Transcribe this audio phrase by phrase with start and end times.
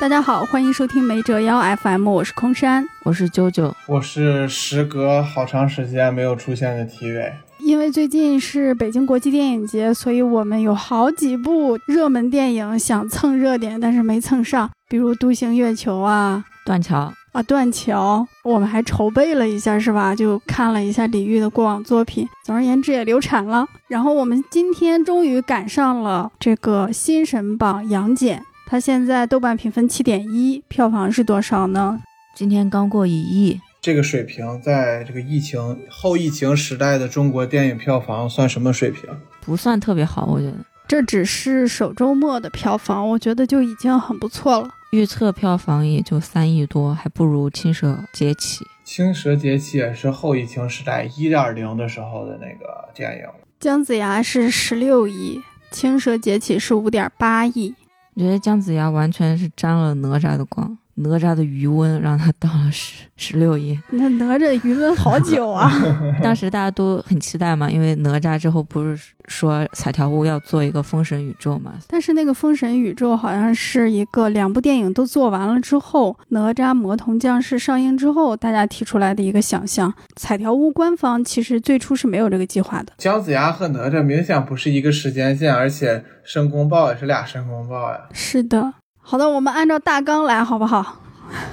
[0.00, 7.30] 大家好，欢迎收听没折腰 FM，我是空山，我是啾啾，我是时隔好长时间没有出现的体委。
[7.58, 16.96] 因为最近是北京国际电影节，所以我们有好几部热门电影想蹭热点，但是没蹭上，比如《独行月球》啊，《断桥》
[17.32, 20.14] 啊，《断桥》，我们还筹备了一下，是吧？
[20.14, 22.26] 就看了一下李玉的过往作品。
[22.46, 23.66] 总而言之，也流产了。
[23.86, 28.38] 然后我们今天终于赶上了这个新神榜《杨戬》。
[28.70, 32.00] 它现在豆瓣评分七点一，票房是多少呢？
[32.36, 39.10] 今天刚过一亿，这个水平在这个疫情后疫情时代的中国电影票房算什么水平？
[39.40, 40.54] 不算特别好，我觉得。
[40.86, 44.70] 这只是首周末的票房，我觉得就已经很不错了。
[44.92, 48.64] 预测票房也就三亿多，还不如《青蛇劫起》。
[48.84, 53.24] 《青蛇劫起》也是后疫情时代一点零的时候的那个电影。
[53.58, 55.40] 姜子牙是十六亿，
[55.74, 57.74] 《青蛇劫起》是五点八亿。
[58.14, 60.76] 我觉得姜子牙完全是沾了哪吒的光。
[61.02, 65.70] 哪吒的余温让他到了十十六亿，那哪吒余温好久啊！
[66.22, 71.74] 当时大家都很期待嘛，因为哪吒之后不是说彩条屋要做一个封神宇宙嘛？
[71.86, 79.92] 但是那个封神宇宙好像是一个两部电影都做完了之后，哪吒魔童降世上映之后，大家提出来的一个想象。
[80.16, 82.92] 彩条屋官方其实最初是没有这个计划的。
[82.98, 88.00] 姜子牙和哪吒明显不是一个时间线，而且申公豹也是俩申公豹呀。
[88.12, 88.74] 是的。
[89.10, 91.00] 好的，我们按照大纲来，好不好？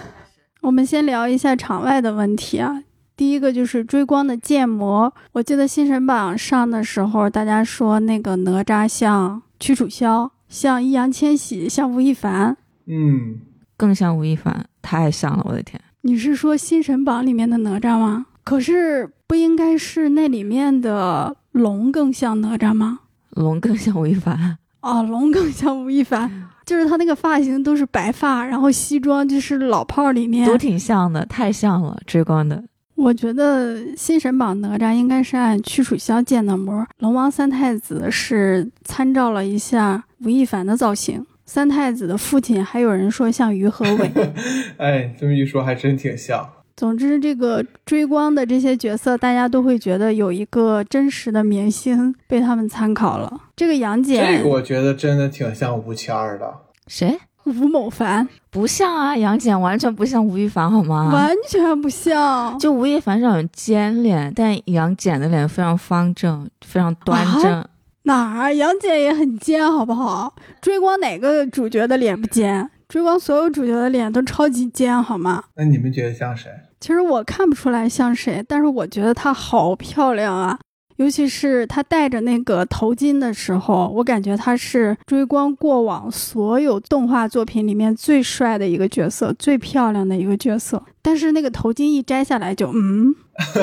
[0.61, 2.83] 我们先聊一下场外的问题啊。
[3.15, 12.55] 第一个就是追光的建模，我记得新神榜上的时候，大家说那个哪吒像屈楚萧，像易烊千玺，像吴亦凡。
[12.85, 13.39] 嗯，
[13.75, 15.81] 更像吴亦凡，太像了，我的天！
[16.01, 18.27] 你是说新神榜里面的哪吒吗？
[18.43, 22.99] 可是不应该是那里面的龙更像哪吒吗？
[23.31, 24.59] 龙更像吴亦凡。
[24.81, 26.49] 哦，龙更像吴亦凡。
[26.67, 31.97] 就是他那个发型都是白发，然后西装就是老炮儿里面都挺像的，太像了。
[32.05, 32.61] 追光的，
[32.95, 44.11] 我觉得新神榜哪吒应该是按屈楚萧建的模，龙王三太子是参照了一下吴亦凡的造型，三太子的父亲还有人说像于和伟。
[44.75, 46.49] 哎，这么一说还真挺像。
[46.77, 53.41] 总之，这个追光的这些角色，大家都会觉得有一个真实的明星被他们参考了。
[53.55, 56.53] 这个杨戬，这个我觉得真的挺像吴谦儿的。
[56.85, 57.17] 谁？
[57.45, 58.29] 吴某凡？
[58.51, 61.09] 不像啊，杨戬完全不像吴亦凡，好吗？
[61.11, 62.59] 完全不像。
[62.59, 67.65] 就吴亦凡是那种尖脸，但杨戬的脸非常方正，非常端正。
[68.03, 68.53] 哪儿？
[68.53, 70.35] 杨戬也很尖，好不好？
[70.61, 72.69] 追光哪个主角的脸不尖？
[72.87, 75.43] 追光所有主角的脸都超级尖，好吗？
[75.55, 76.51] 那你们觉得像谁？
[76.87, 80.57] 其实我看不出来像谁，但是我觉得她好漂亮啊！
[80.95, 90.81] 尤其是她戴着那个头巾的时候，我感觉她是追光过往所有动画作品里面最帅的一个角色，最漂亮的一个角色。
[91.01, 93.13] 但是那个头巾一摘下来，就嗯，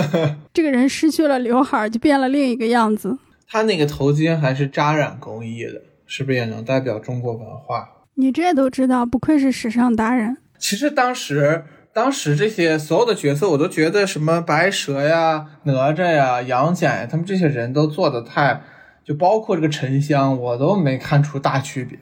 [0.52, 3.16] 这个人失去了刘海，就变了另一个样子。
[3.48, 7.88] 他那个头巾还是扎染工艺的，是不是也能代表中国文化？
[8.16, 10.36] 你这都知道，不愧是时尚达人。
[10.58, 11.64] 其实当时。
[11.94, 18.62] 当时这些所有的角色，我都觉得什么白蛇呀、哪吒呀、杨戬呀，他们这些人都做的太，
[19.05, 21.97] 就包括这个沉香，我都没看出大区别。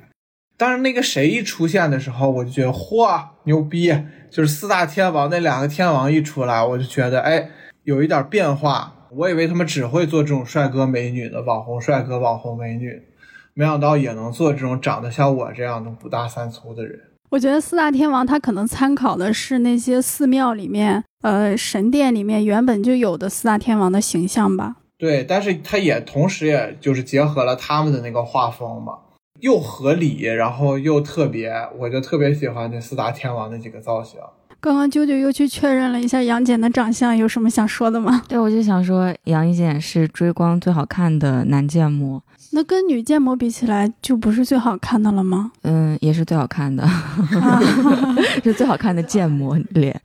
[0.57, 3.95] 但是那个谁一出现的时候，我就觉得嚯牛逼，
[4.31, 7.51] 就是四大天王那两个天王一出来，我就觉得哎
[7.85, 8.95] 有一点变化。
[9.11, 13.03] 我以为他们只会做这种帅哥美女的网红帅哥、网红美女，
[13.53, 16.99] 没想到也能做这种长得像我这样的五大三粗的人。
[17.33, 24.77] 我觉得四大天王他可能参考的是那些寺庙里面，呃，神殿里面原本就有的四大天王的形象吧。
[24.99, 28.99] 对，但是他也同时也就是结合了他们的那个画风嘛，
[29.41, 34.21] 又合理，然后又特别，我就特别喜欢那四大天王那几个造型。
[34.61, 38.23] 刚刚啾啾又去确认了一下杨戬的长相，有什么想说的吗？
[38.29, 42.23] 对，我就想说杨戬是追光最好看的男建模。
[42.55, 45.51] 那跟女建模比起来，就不是最好看的了吗？
[45.63, 46.87] 嗯，也是最好看的，
[48.45, 49.99] 是最好看的建模脸。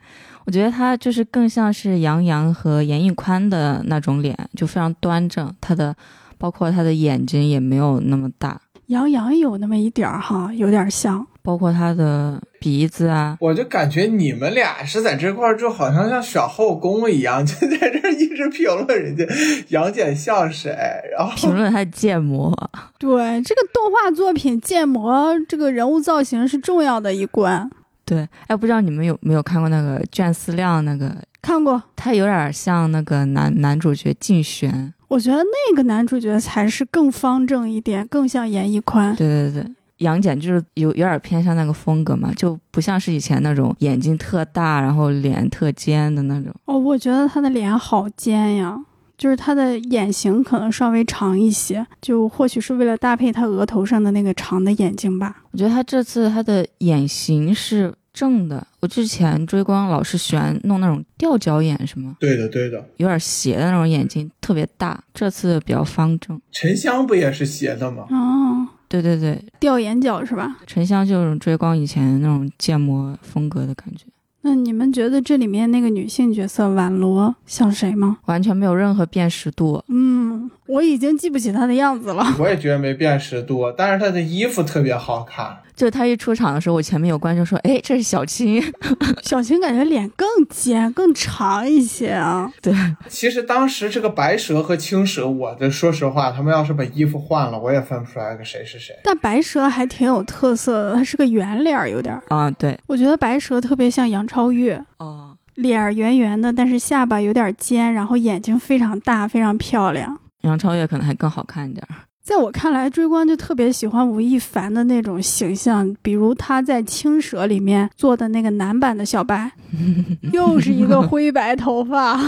[0.45, 5.53] 我觉得他就是更像是杨洋和严屹宽的那种脸，就非常端正。
[5.59, 5.93] 他的
[6.37, 8.59] 包括他的眼睛也没有那么大。
[8.85, 11.27] 杨洋有那么一点儿哈，有点像。
[11.47, 19.25] 包括他的鼻子啊，我就感觉你们俩是在这块儿，就好像像选后宫一样，就在这一直评论人家
[19.69, 20.75] 杨戬像谁，
[21.17, 22.53] 然后评论他建模。
[22.99, 27.71] 对这个动画作品建模，这个人物造型是重要的一关。
[28.03, 31.15] 对，哎，不知道你们有没有看过那个卷思亮那个？
[31.41, 34.93] 看过，他有点像那个男男主角靳玄。
[35.07, 39.15] 我觉得那个男主角才是更方正一点，更像严屹宽。
[39.15, 39.71] 对对对。
[39.97, 46.53] 杨戬就是有有点偏向那个风格嘛，就不像是以前那种眼睛特大，然后脸特尖的那种。
[46.65, 48.77] 哦，我觉得他的脸好尖呀，
[49.17, 55.43] 就是他的眼型可能稍微长一些，就或许是为了搭配他额头上的那个长的眼睛吧。
[55.51, 62.15] 我觉得他这次他的眼型是正的，我之前追光老是喜欢弄那种吊脚眼，是吗？
[62.19, 62.83] 对的，对的。
[62.97, 65.03] 有点斜的那种眼睛，特别大。
[65.13, 66.39] 这次比较方正。
[66.51, 68.05] 沉香不也是斜的吗？
[68.09, 70.57] 哦，对对对，掉眼角是吧？
[70.65, 74.05] 沉香就是追光以前那种建模风格的感觉。
[74.41, 78.19] 那你们觉得这里面那个女性角色婉罗像谁吗？
[78.27, 79.83] 完全没有任何辨识度。
[79.89, 82.23] 嗯，我已经记不起她的样子了。
[82.39, 85.57] 我也觉得没辨识度，但是她的衣服特别好看。
[85.77, 88.61] 就他一出场的时候，我前面有观众说：“哎，这是小青。
[89.23, 92.51] ”小青感觉脸更尖、更长一些啊。
[92.61, 92.73] 对，
[93.07, 98.95] 其实当时这个白蛇和青蛇，我的说实话，他们要是把衣服换了，我也分不出来个谁是谁。
[99.03, 102.49] 但白蛇还挺有特色的，它是个圆脸，有点啊。
[102.49, 110.17] 对，我觉得白蛇特别像杨超越啊，脸圆圆的，但是下巴有点尖，然后眼睛非常大，非常漂亮。
[110.41, 111.85] 杨超越可能还更好看一点。
[112.27, 119.49] 在我看来，追光就特别喜欢吴亦凡的那种形象，比如他在《青蛇》里面做的那个男版的小白，
[120.33, 122.19] 又是一个灰白头发，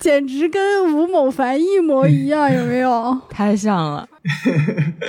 [0.00, 3.16] 简直跟吴某凡一模一样，有没有？
[3.30, 4.08] 太像了。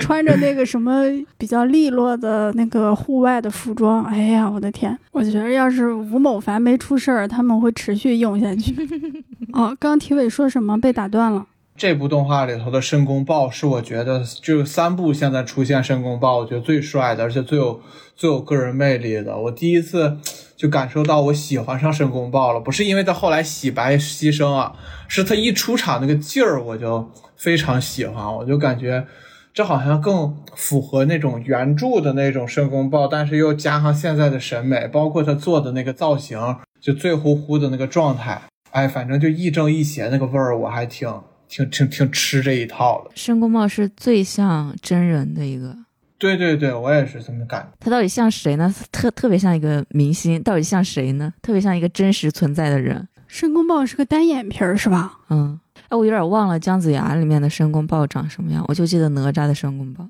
[0.00, 1.02] 穿着那个什么
[1.36, 4.96] 比较利落的那个户外的服装，哎呀，我的天！
[5.10, 8.72] 我觉得要是吴某凡没出事儿，他们会持续用下去。
[9.52, 11.44] 哦，刚体委说什么被打断了？
[11.78, 17.80] 这部动画里头的申公豹是我觉得就三部现在出现申公豹，我觉得最帅的，而且最有
[18.16, 19.38] 最有个人魅力的。
[19.38, 20.18] 我第一次
[20.56, 24.74] 就感受到我喜欢上申公豹了，不是因为他后来洗白牺牲啊，
[25.06, 29.06] 是他一出场那个劲儿，我就非常喜欢，我就感觉
[29.54, 38.42] 这好像更符合那种原著的那种申公豹，但是又加上现在的审美，包括他做的那个造型，就醉乎乎的那个状态，
[38.72, 41.08] 哎，反正就亦正亦邪那个味儿，我还挺。
[41.48, 45.76] 挺挺挺吃这一套的，申公豹是最像真人的一个。
[46.18, 47.70] 对对对，我也是这么感。
[47.78, 48.74] 他到底像谁呢？
[48.90, 51.32] 特特别像一个明星，到底像谁呢？
[51.40, 53.08] 特别像一个真实存在的人。
[53.28, 55.18] 申公豹是个单眼皮儿，是吧？
[55.30, 55.58] 嗯。
[55.88, 60.06] 哎，我有点忘了姜子牙里面的申公豹长什么样，我就记得哪吒的申公豹，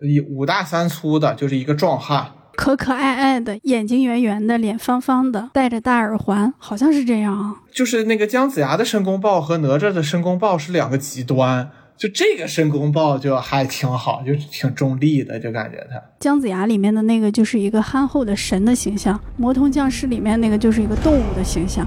[0.00, 2.28] 一五大三粗的，就是一个壮汉。
[2.56, 7.56] 可可爱爱的，眼睛圆圆的，脸方方的，戴着大耳环，好像是这样啊。
[7.72, 16.00] 就是那个姜子牙的申公豹和哪吒的申公豹是两个极端，就这个申公豹就还挺好，就挺中立的，就感觉他。
[16.20, 21.86] 姜子牙里面的那个就是一个憨厚的神的形象，魔童降世里面那个就是一个动物的形象。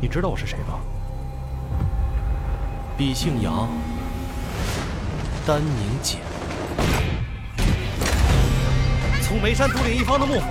[0.00, 0.78] 你知道我是谁吗？
[2.96, 3.68] 彼姓杨，
[5.46, 6.25] 丹宁简。
[9.26, 10.46] 从眉山独领一方的幕府，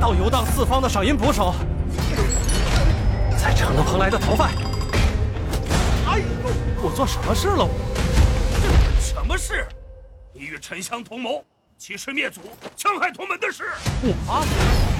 [0.00, 1.54] 到游荡四方的赏银捕手，
[3.40, 4.50] 再成了蓬莱的逃犯。
[6.08, 6.24] 哎呦，
[6.82, 7.64] 我做什么事了？
[7.64, 9.64] 我什么事？
[10.34, 11.44] 你与沉香同谋，
[11.78, 12.40] 欺师灭祖，
[12.76, 13.62] 戕害同门的事。
[14.02, 14.99] 我。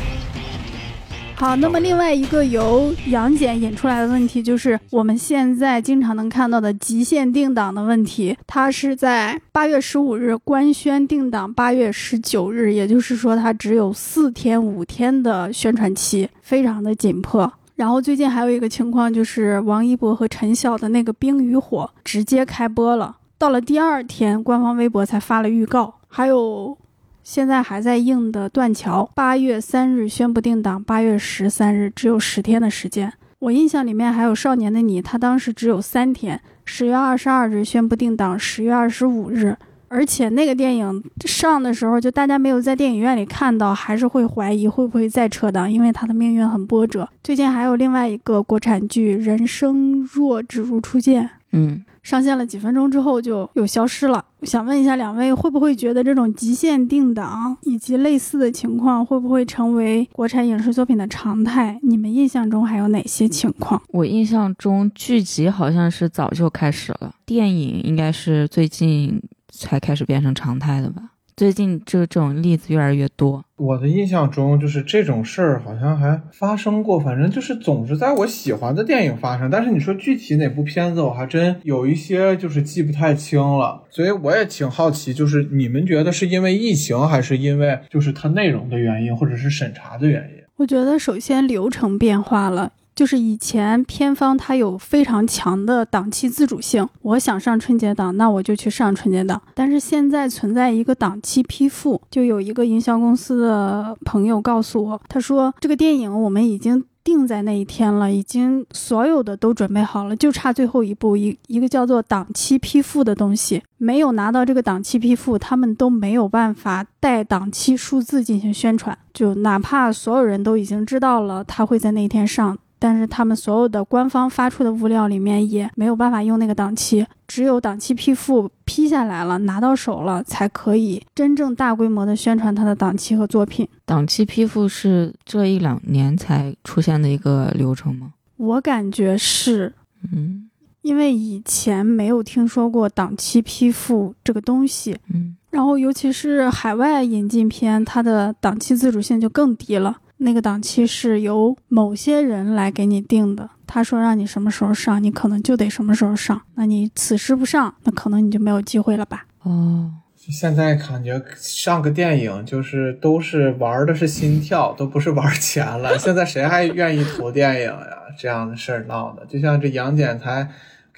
[1.40, 8.36] 好，那么另外一个由杨戬引出来的问题，就是我们现在经常能看到的极限定档的问题。
[8.46, 17.50] 它是在八月十五日官宣定档，八月十九日，也就是说它只有四天五天的宣传期，非常的紧迫。
[17.74, 26.76] 然后最近还有一个情况，就是王一博和陈晓的那个《冰与火》直接开播了，到了第二天，官方微博才发了预告，还有。
[27.22, 33.12] 现在还在映的《断桥》，八月三日宣布定档，八月十三日只有十天的时间。
[33.38, 39.56] 我印象里面还有《少年的你》，他当时只有三天，十月二十二日宣布定档，十月二十五日。
[39.88, 47.08] 而且那个电影上的时候，就大家没有在电影院里看到，还是会怀疑会不会再撤档，因为他的命运很波折。
[47.24, 51.84] 最近还有另外一个国产剧《人生若只如初见》，嗯。
[52.02, 54.24] 上线了几分钟之后就又消失了。
[54.42, 61.78] 想问一下两位，会不会觉得这种极限定档以及类似的情况会不会成为国产影视作品的常态？
[61.82, 63.80] 你们印象中还有哪些情况？
[63.88, 71.09] 我印象中剧集好像是早就开始了，电影应该是最近才开始变成常态的吧。
[71.36, 73.44] 最近这这种例子越来越多。
[73.56, 79.50] 我的印象中，就是这种事儿好像还发生过，反正就是总是在我喜欢的电影发生。
[79.50, 83.82] 但是你说具体哪部片子，我还真有一些就是记不太清了。
[83.90, 90.42] 所以我也挺好奇，就是你们觉得是因为疫情，还是因为就是它内容的原因，或者是审查的原因？
[90.56, 92.72] 我觉得首先流程变化了。
[92.94, 99.40] 就是以前片方它有非常强的档期自主性，我想上春节档，那我就去上春节档。
[99.54, 106.84] 但是现在存在一个档期批复，就有一个营销公司的朋友告诉我，他说这个电影我们已经。
[107.02, 122.56] 定在那一天了，已经所有的都准备好了，就差最后一步，一一个叫做档期批复的东西，没有拿到这个档期批复，他们都没有办法带档期数字进行宣传，就哪怕所有人都已经知道了他会在那一天上。
[122.80, 133.68] 但是他们所有的官方发出的物料里面也没有办法用那个档期，只有档期批复批下来了，拿到手了，才可以真正大规模的宣传他的档期和作品。
[133.84, 138.14] 档期批复是这一两年才出现的一个流程吗？
[138.38, 139.74] 我感觉是，
[140.10, 140.48] 嗯
[140.80, 149.98] 因为以前没有听说过档期批复这个东西，嗯然后尤其是海外引进片，它的档期自主性就更低了。
[150.22, 156.40] 那个档期是由某些人来给你定的，他说让你什么时候上，你可能就得什么时候上。
[156.54, 159.26] 那你此时不上，那可能你就没有机会了吧？
[159.42, 165.98] 哦，现在感觉上个电影就是都是玩的是心跳，都不是玩钱了。
[165.98, 167.96] 现在谁还愿意投电影呀？
[168.18, 170.46] 这样的事儿闹的，就像这杨戬才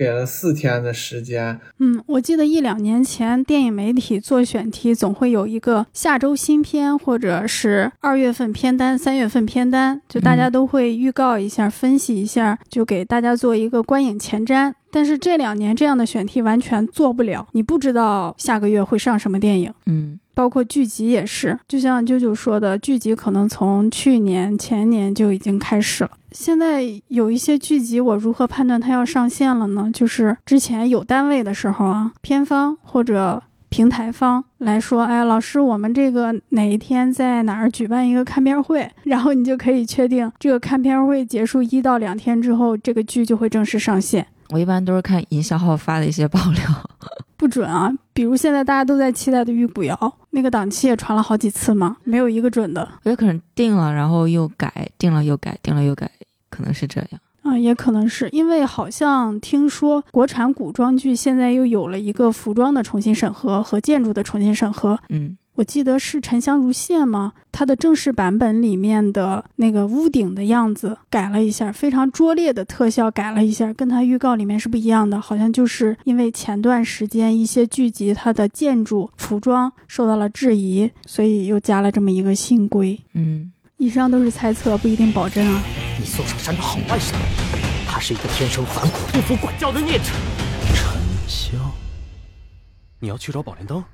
[0.02, 14.75] 给了四天的时间，嗯，我记得一两年前电影媒体做选题，总会有一个下周新片，或者是二月份片单、三月份片单，就大家都会预告一下、分析一下，就给大家做一个观影前瞻。
[14.92, 19.72] 但是这两年这样的选题完全做不了，你不知道下个月会上什么电影。
[19.87, 26.11] 嗯包括剧集也是，就像啾啾说的，剧集可能从去年、前年就已经开始了。
[26.30, 29.90] 现在有一些剧集，我如何判断它要上线了呢？
[29.92, 44.26] 就是之前有单位的时候啊，片方或者平台方来说，哎，老师，我们这个哪一天在哪儿举办一个看片会， 然后你就可以确定这个看片会结束一到两天之后，这个剧就会正式上线。
[44.52, 46.62] 我一般都是看营销号发的一些爆料。
[47.37, 47.90] 不准啊！
[48.12, 49.97] 比如现在大家都在期待的《玉骨遥》，
[50.30, 52.88] 那个档期也传了好几次嘛，没有一个准的。
[53.02, 56.09] 也可能定了，然后又改，定了又改，定了又改，
[56.49, 57.21] 可能是这样。
[57.42, 64.97] 啊、也可能是因为好像听说国产古装剧现在又有了一个服装的重新审核和建筑的重新审核。
[65.09, 67.35] 嗯我记得是《沉香如屑》吗？
[67.52, 75.21] 它的正式版本里面的那个屋顶的样子改了一下，非常拙劣的特效改了一下，跟它预告里面是不一样的。
[75.21, 82.99] 好像就是因为前段时间一些剧集它的建筑、服装受到了质疑，所以又加了这么一个新规。
[83.12, 85.62] 嗯，以上都是猜测，不一定保真啊。
[85.99, 87.12] 你送上山的好外甥，
[87.87, 90.04] 他是一个天生反骨、不服管教的孽者。
[90.75, 91.61] 沉香，
[92.99, 93.85] 你要去找宝莲灯？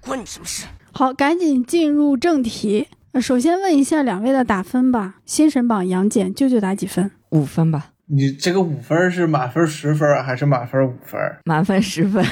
[0.00, 0.64] 关你什么事？
[0.98, 2.88] 好，赶紧进入正题。
[3.12, 5.14] 呃首先问一下两位的打分吧。
[5.24, 7.08] 新神榜杨戬，舅舅打几分？
[7.28, 11.20] 五分吧，你这个五分是满分十分还是满分五分？
[11.46, 12.24] 满分十分。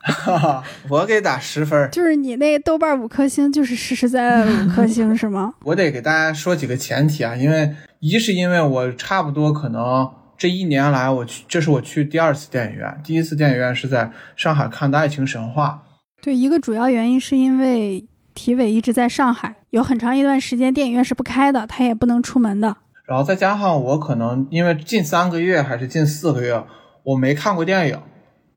[0.00, 1.90] 哈哈，我给打十分。
[1.90, 5.52] 就是你那豆瓣五颗星，就是实实在在的五颗星是吗？
[5.62, 15.82] 我得给大家说几个前提啊，因为一是因为我差不多可能这一年来我去，这是我去第二次电影院，第一次电影院是在上海看的《爱情神话
[16.26, 18.04] 对，一个主要原因是因为
[18.34, 22.66] 体委一直在上海，有很长一段时间电影院是不开的，他也不能出门的。》，
[23.04, 26.64] 然后再加上我可能因为近三个月还是近四个月
[27.04, 28.00] 我没看过电影，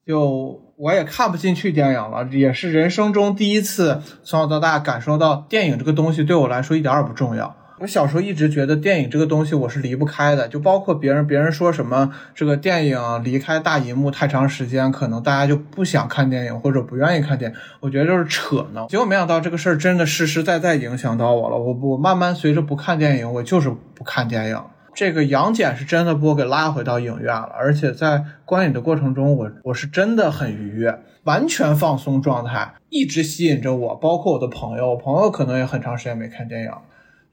[0.03, 7.55] 就我也看不进去电影了，也是人生中第一次从小到大感受到电影这个东西对我来说一点儿也不重要。
[7.79, 18.85] 我小时候一直觉得电影这个东西我是离不开的，就包括别人别人说什么这个电影离开大荧幕太长时间，可能大家就不想看电影或者不愿意看电影，我觉得就是扯呢。
[18.89, 21.57] 结果没想到这个事儿真的实实在在影响到我了。
[21.57, 24.61] 我我慢慢随着不看电影，我就是不看电影。
[24.93, 36.71] 这个杨戬是真的把我给拉回到影院了，而且在观影的过程中，我我是真的很愉悦，完全放松状态，一直吸引着我，包括我的朋友，我朋友可能也很长时间没看电影，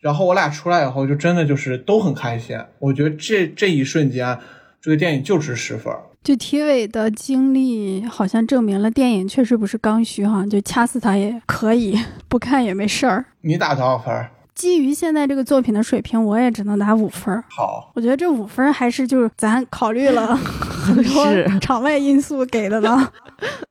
[0.06, 2.56] 然后我俩出来以后，就真的就是都很开心。
[2.78, 4.38] 我觉得这这一瞬间，
[4.80, 5.92] 这个电影就值十分。
[6.22, 11.98] 就体委的经历，好像证明了电影确实不是刚需哈，就掐死他也可以，
[12.28, 13.25] 不看也没事儿。
[13.40, 14.14] 你打多少分？
[14.54, 17.42] 基于现在这个作品的水平，我也只能打五分儿。
[17.50, 23.10] 好，我觉得这五分儿还是就是咱考虑了 很多场外因素给的呢。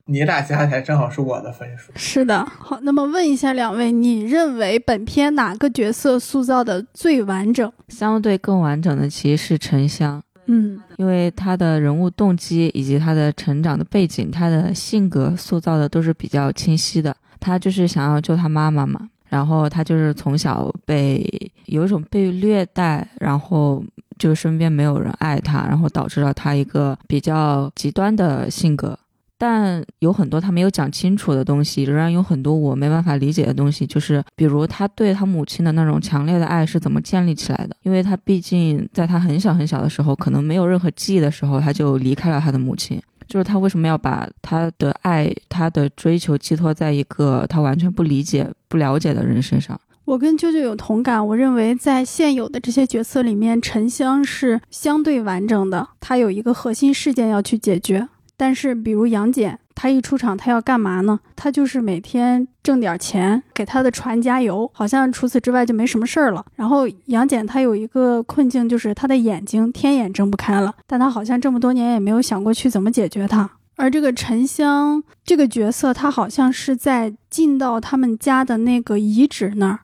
[0.06, 1.92] 你俩加起来正好是我的分数。
[1.96, 7.72] 是的，好，那么问一下两位，你认为本片哪个角色塑造的最完整？
[7.88, 17.16] 相对更完整的其实是沉香，嗯，因为他的人物动机以及他的成长的背景，他的性格塑造的都是比较清晰的。
[17.40, 23.84] 他就是想要救他妈妈嘛，然后他就是从小被有一种被虐待，然后
[24.18, 28.98] 就身边没有人爱他，然后导致了他一个比较极端的性格。
[29.38, 33.86] 但有很多他没有讲清楚的东西，仍然有很多我没办法理解的东西。
[33.86, 37.76] 就是比如他对他母亲的那种强烈的爱是怎么建立起来的？
[37.84, 43.02] 因为他毕竟在他很小很小的时候，可能没有任何记忆的时候，他就离开了他的母亲。
[43.28, 49.80] 就是他为什么要把他的爱、他的追求寄托在一个他完全不理解、不了解的人身上？
[50.06, 58.08] 我跟舅舅有同感，我认为在现有的这些角色里面，沉香是相对完整的，他有一个核心事件要去解决。
[58.38, 61.20] 但是，比如杨戬，他一出场，他要干嘛呢？
[61.36, 66.46] 他就是每天挣点钱，给他的船加油，好像除此之外就没什么事儿了。
[66.56, 73.50] 然后杨戬他有一个困境，就是他的眼睛天眼睁不开了，但他好像这么多年也没有想过去怎么解决它。
[73.78, 79.80] 而这个沉香这个角色，他好像是在进到他们家的那个遗址那儿，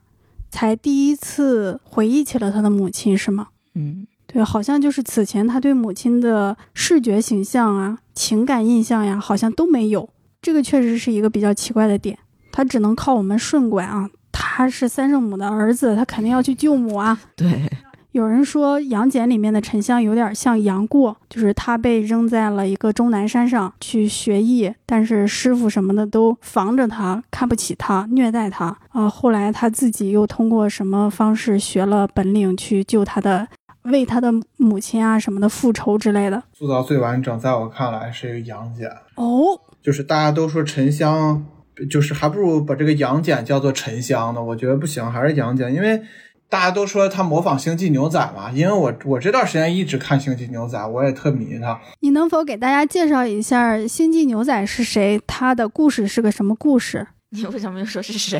[0.49, 3.47] 才第一次回忆起了他的母亲，是吗？
[3.75, 4.07] 嗯。
[4.33, 10.09] 对，好像就是此前他对母亲的视觉形象啊、情感印象呀，好像都没有。
[10.41, 12.17] 这个确实是一个比较奇怪的点。
[12.51, 14.09] 他只能靠我们顺拐啊。
[14.31, 17.19] 他是三圣母的儿子，他肯定要去救母啊。
[17.35, 17.69] 对。
[18.11, 28.77] 有人说《杨戬》里面的沉香有点像杨过，就是他被扔在了一个终南山上去学艺，但是师傅什么的都防着他，看不起他，虐待他。
[28.89, 33.47] 啊，后来他自己又通过什么方式学了本领去救他的。
[33.83, 39.59] 为他的母亲啊什么的复仇之类的，塑造最完整，在我看来是一个杨戬哦。
[39.81, 41.43] 就是大家都说沉香，
[41.89, 44.43] 就是还不如把这个杨戬叫做沉香呢。
[44.43, 45.99] 我觉得不行，还是杨戬，因为
[46.47, 48.51] 大家都说他模仿星际牛仔嘛。
[48.51, 51.79] 因为我我这段时间一直看星际牛仔，我也特迷他。
[52.01, 55.19] 你能否给大家介绍一下星际牛仔是谁？
[55.25, 57.07] 他的故事是个什么故事？
[57.29, 58.39] 你为什么又说是谁？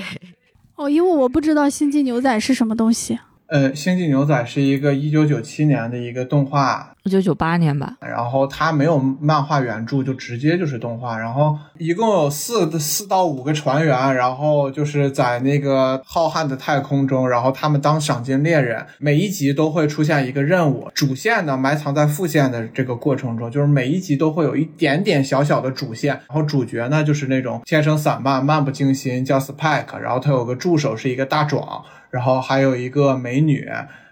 [0.75, 3.17] 哦，因为我不知道星际牛仔是什么东西。
[3.51, 7.97] 呃，《星际牛仔》是一个一九九七年的一个动画，一九九八年吧。
[7.99, 11.17] 然后它没有漫画原著，就直接就是动画。
[11.17, 18.85] 然后一共有四四到五个船员，然后就是在那个浩瀚的太空中，然后他们当赏金猎人。
[18.99, 26.13] 每一集都会出现一个任务，主线呢埋藏在副线的这个过程中，就是每一集都会有一点点小小的主线。
[26.13, 29.97] 然后主角呢就是那种天生散漫、漫不经心，叫 Spike。
[29.99, 31.83] 然后他有个助手是一个大壮。
[32.11, 33.67] 然后还有一个美女，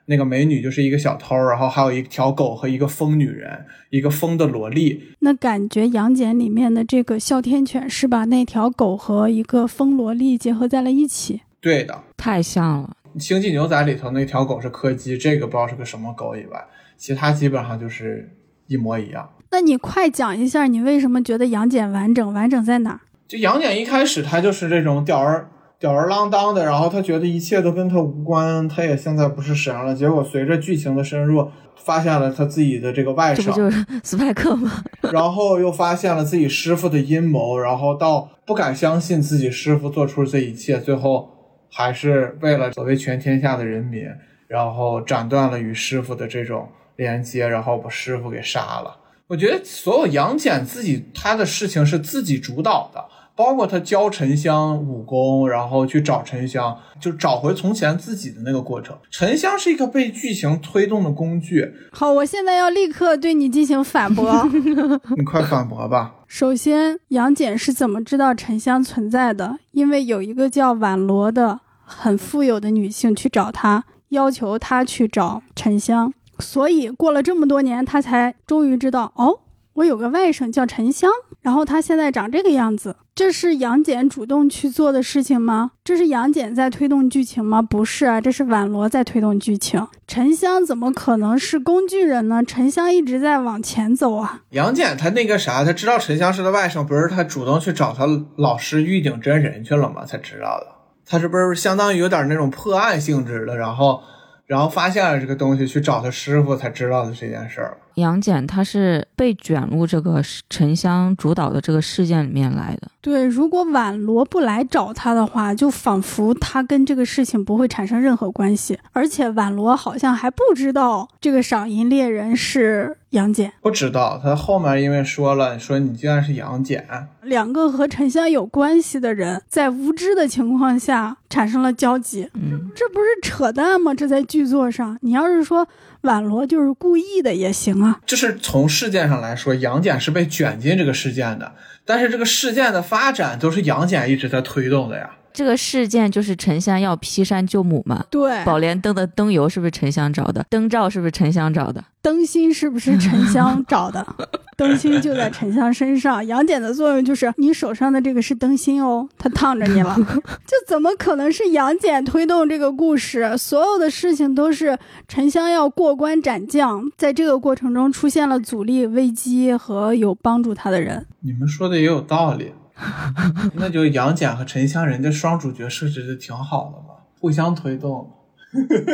[0.06, 5.04] 那个美女就是一个小偷，然后还有一条狗和一个疯女人，一个疯的萝莉。
[5.20, 11.42] 那感觉《杨戬》里面的这个哮天犬是把那条狗和一个疯萝莉结合在了一起。
[11.62, 12.96] 对的，太像了。
[13.22, 16.60] 《星际牛仔》里头那条狗是柯基，这个不知道是个什么狗以外，
[16.98, 18.36] 其他基本上就是
[18.68, 19.30] 一模一样。
[19.52, 22.34] 那你快讲一下，你为什么觉得杨戬完整？
[22.34, 23.02] 完整在哪？
[23.28, 25.50] 就杨戬一开始他就是这种吊儿。
[25.80, 29.96] 吊儿郎当的，然后他觉得一切都跟他无关，他也现在不是神了。
[29.96, 34.70] 结果随着剧情的深入，发现了他自己的这个外甥，这不就是 斯派克吗？
[35.14, 41.30] 然后又发现了自己师傅的阴谋，然后到不敢相信自己师傅做出这一切，最后
[41.72, 44.04] 还是为了所谓全天下的人民，
[44.50, 48.98] 然后斩断了与师傅的这种连接，然后把师傅给杀了。
[49.28, 53.06] 我觉得所有杨戬自己他的事情是自己主导的。
[53.40, 58.98] 包括他教沉香武功，然后去找沉香，就找回从前自己的那个过程。
[59.10, 61.74] 沉香是一个被剧情推动的工具。
[61.94, 64.46] 好，我现在要立刻对你进行反驳。
[65.16, 66.16] 你快反驳吧。
[66.28, 69.58] 首先，杨戬是怎么知道沉香存在的？
[69.72, 79.40] 因为有一个叫婉罗的很富有的女性去找他，要求他去找沉香，所以过了这么多年，他才终于知道哦。
[79.76, 81.10] 我有个外甥叫沉香，
[81.42, 85.72] 然后他现在长这个样子，这是杨戬主动去做的事情吗？
[85.84, 87.62] 这是杨戬在推动剧情吗？
[87.62, 89.88] 不是啊，这是婉罗在推动剧情。
[90.06, 92.44] 沉香怎么可能是工具人呢？
[92.44, 94.42] 沉香一直在往前走啊。
[94.50, 100.06] 杨戬他那个啥，他知道沉香是他外甥，不是他主动去找他老师玉鼎真人去了吗？
[100.06, 100.68] 才知道的。
[101.06, 103.56] 他是不是相当于有点那种破案性质的？
[103.56, 104.02] 然后。
[104.46, 107.78] 然后发现了这个东西，去找他师傅才知道的这件事儿。
[108.00, 112.88] 杨戬他是被卷入这个沉香主导的这个事件里面来的。
[113.02, 118.78] 对，如果婉罗不来找他的话，就仿佛他跟这个事情不会产生任何关系。
[118.92, 124.20] 而且婉罗好像还不知道这个赏银猎人是杨戬，不知道。
[124.22, 126.86] 他后面因为说了，说你竟然是杨戬，
[127.22, 133.94] 两个和沉香有关系的人在无知的情况下产生了交集，嗯，这不是扯淡吗？
[133.94, 135.68] 这在剧作上，你要是说。
[136.02, 141.54] 婉罗就是故意的也行啊，就是从事件上来说，杨戬是被卷进这个事件的，
[141.86, 145.18] 但是这个事件的发展都是杨戬一直在推动的呀。
[145.34, 148.04] 这个事件就是沉香要劈山救母嘛。
[148.10, 150.46] 对，宝莲灯的灯油是不是沉香找的？
[150.50, 151.84] 灯罩是不是沉香找的？
[152.02, 154.06] 灯芯是不是沉香找的？
[154.56, 156.26] 灯芯就在沉香身上。
[156.26, 159.96] 杨戬的作用就是你手上的这个是灯芯哦，它烫着你了。
[160.46, 163.38] 就怎么可能是杨戬推动这个故事？
[163.38, 171.06] 所有的事情都是沉香要过关斩将，在这个过程中出现了阻力、危机和有帮助他的人。
[171.22, 172.54] 你们说的也有道理，
[173.56, 178.10] 那就杨戬和沉香人家双主角设置的挺好的嘛，互相推动。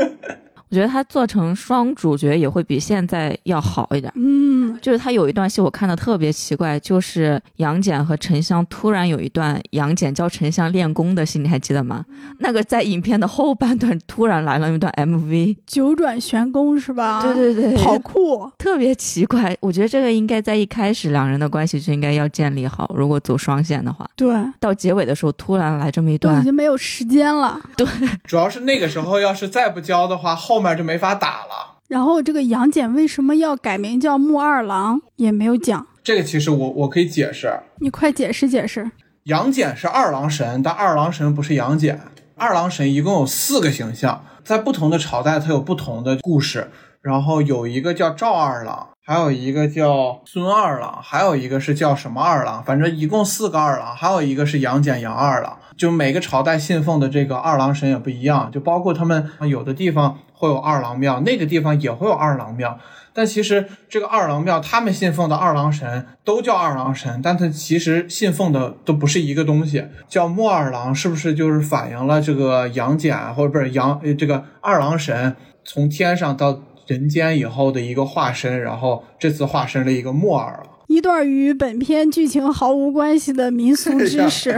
[0.68, 4.12] 我觉得他做成双主角也会比现在要好一点。
[4.16, 4.55] 嗯，
[4.86, 12.06] 就是他有一段戏我看的特别奇怪，就是杨戬和沉香突然有一段杨戬教沉香练功的戏，你还记得吗？
[12.38, 17.24] 那个在影片的后半段突然来了一段 MV，九转玄功是吧？
[17.24, 19.58] 对对对，好酷，特别奇怪。
[19.60, 24.08] 我觉得这个应该在一开始两人的关系就应该要建立好，如果走双线的话。
[24.16, 27.60] 对，到结尾的时候突然来这么一段已段，经没有时间了。
[27.76, 27.88] 对，
[28.26, 31.75] 主要是那个时候要是再不教的话，后面就没法打了。
[31.88, 35.86] 然后这个杨戬为什么要改名叫木二郎，也没有讲。
[36.04, 38.92] 这个其实我我可以解释，你快解释解释。
[39.24, 42.00] 杨戬是二郎神，但二郎神不是杨戬。
[42.36, 46.70] 二郎神一共有四个形象，在不同的朝代，它有不同的故事。
[47.02, 55.60] 然后有一个叫赵二郎，还有一个叫孙二郎，还有一个是叫什么二郎，反正一共四个二郎，还有一个是杨戬杨二郎。
[55.78, 62.80] 就每个朝代信奉的这个二郎神也不一样，就包括他们有的地方会有二郎庙，那个地方也会有二郎庙。
[63.14, 69.86] 但其实这个二郎庙，他们信奉的二郎神都叫二郎神，但他其实信奉的都不是一个东西。
[70.10, 78.62] 叫木二郎，是不是就是反映了这个杨戬或者不是杨呃这个二郎神从天上到人间以后的一个化身？
[78.62, 80.68] 然后这次化身了一个木二郎。
[80.88, 84.52] 一段与本片剧情毫无关系的民俗知识，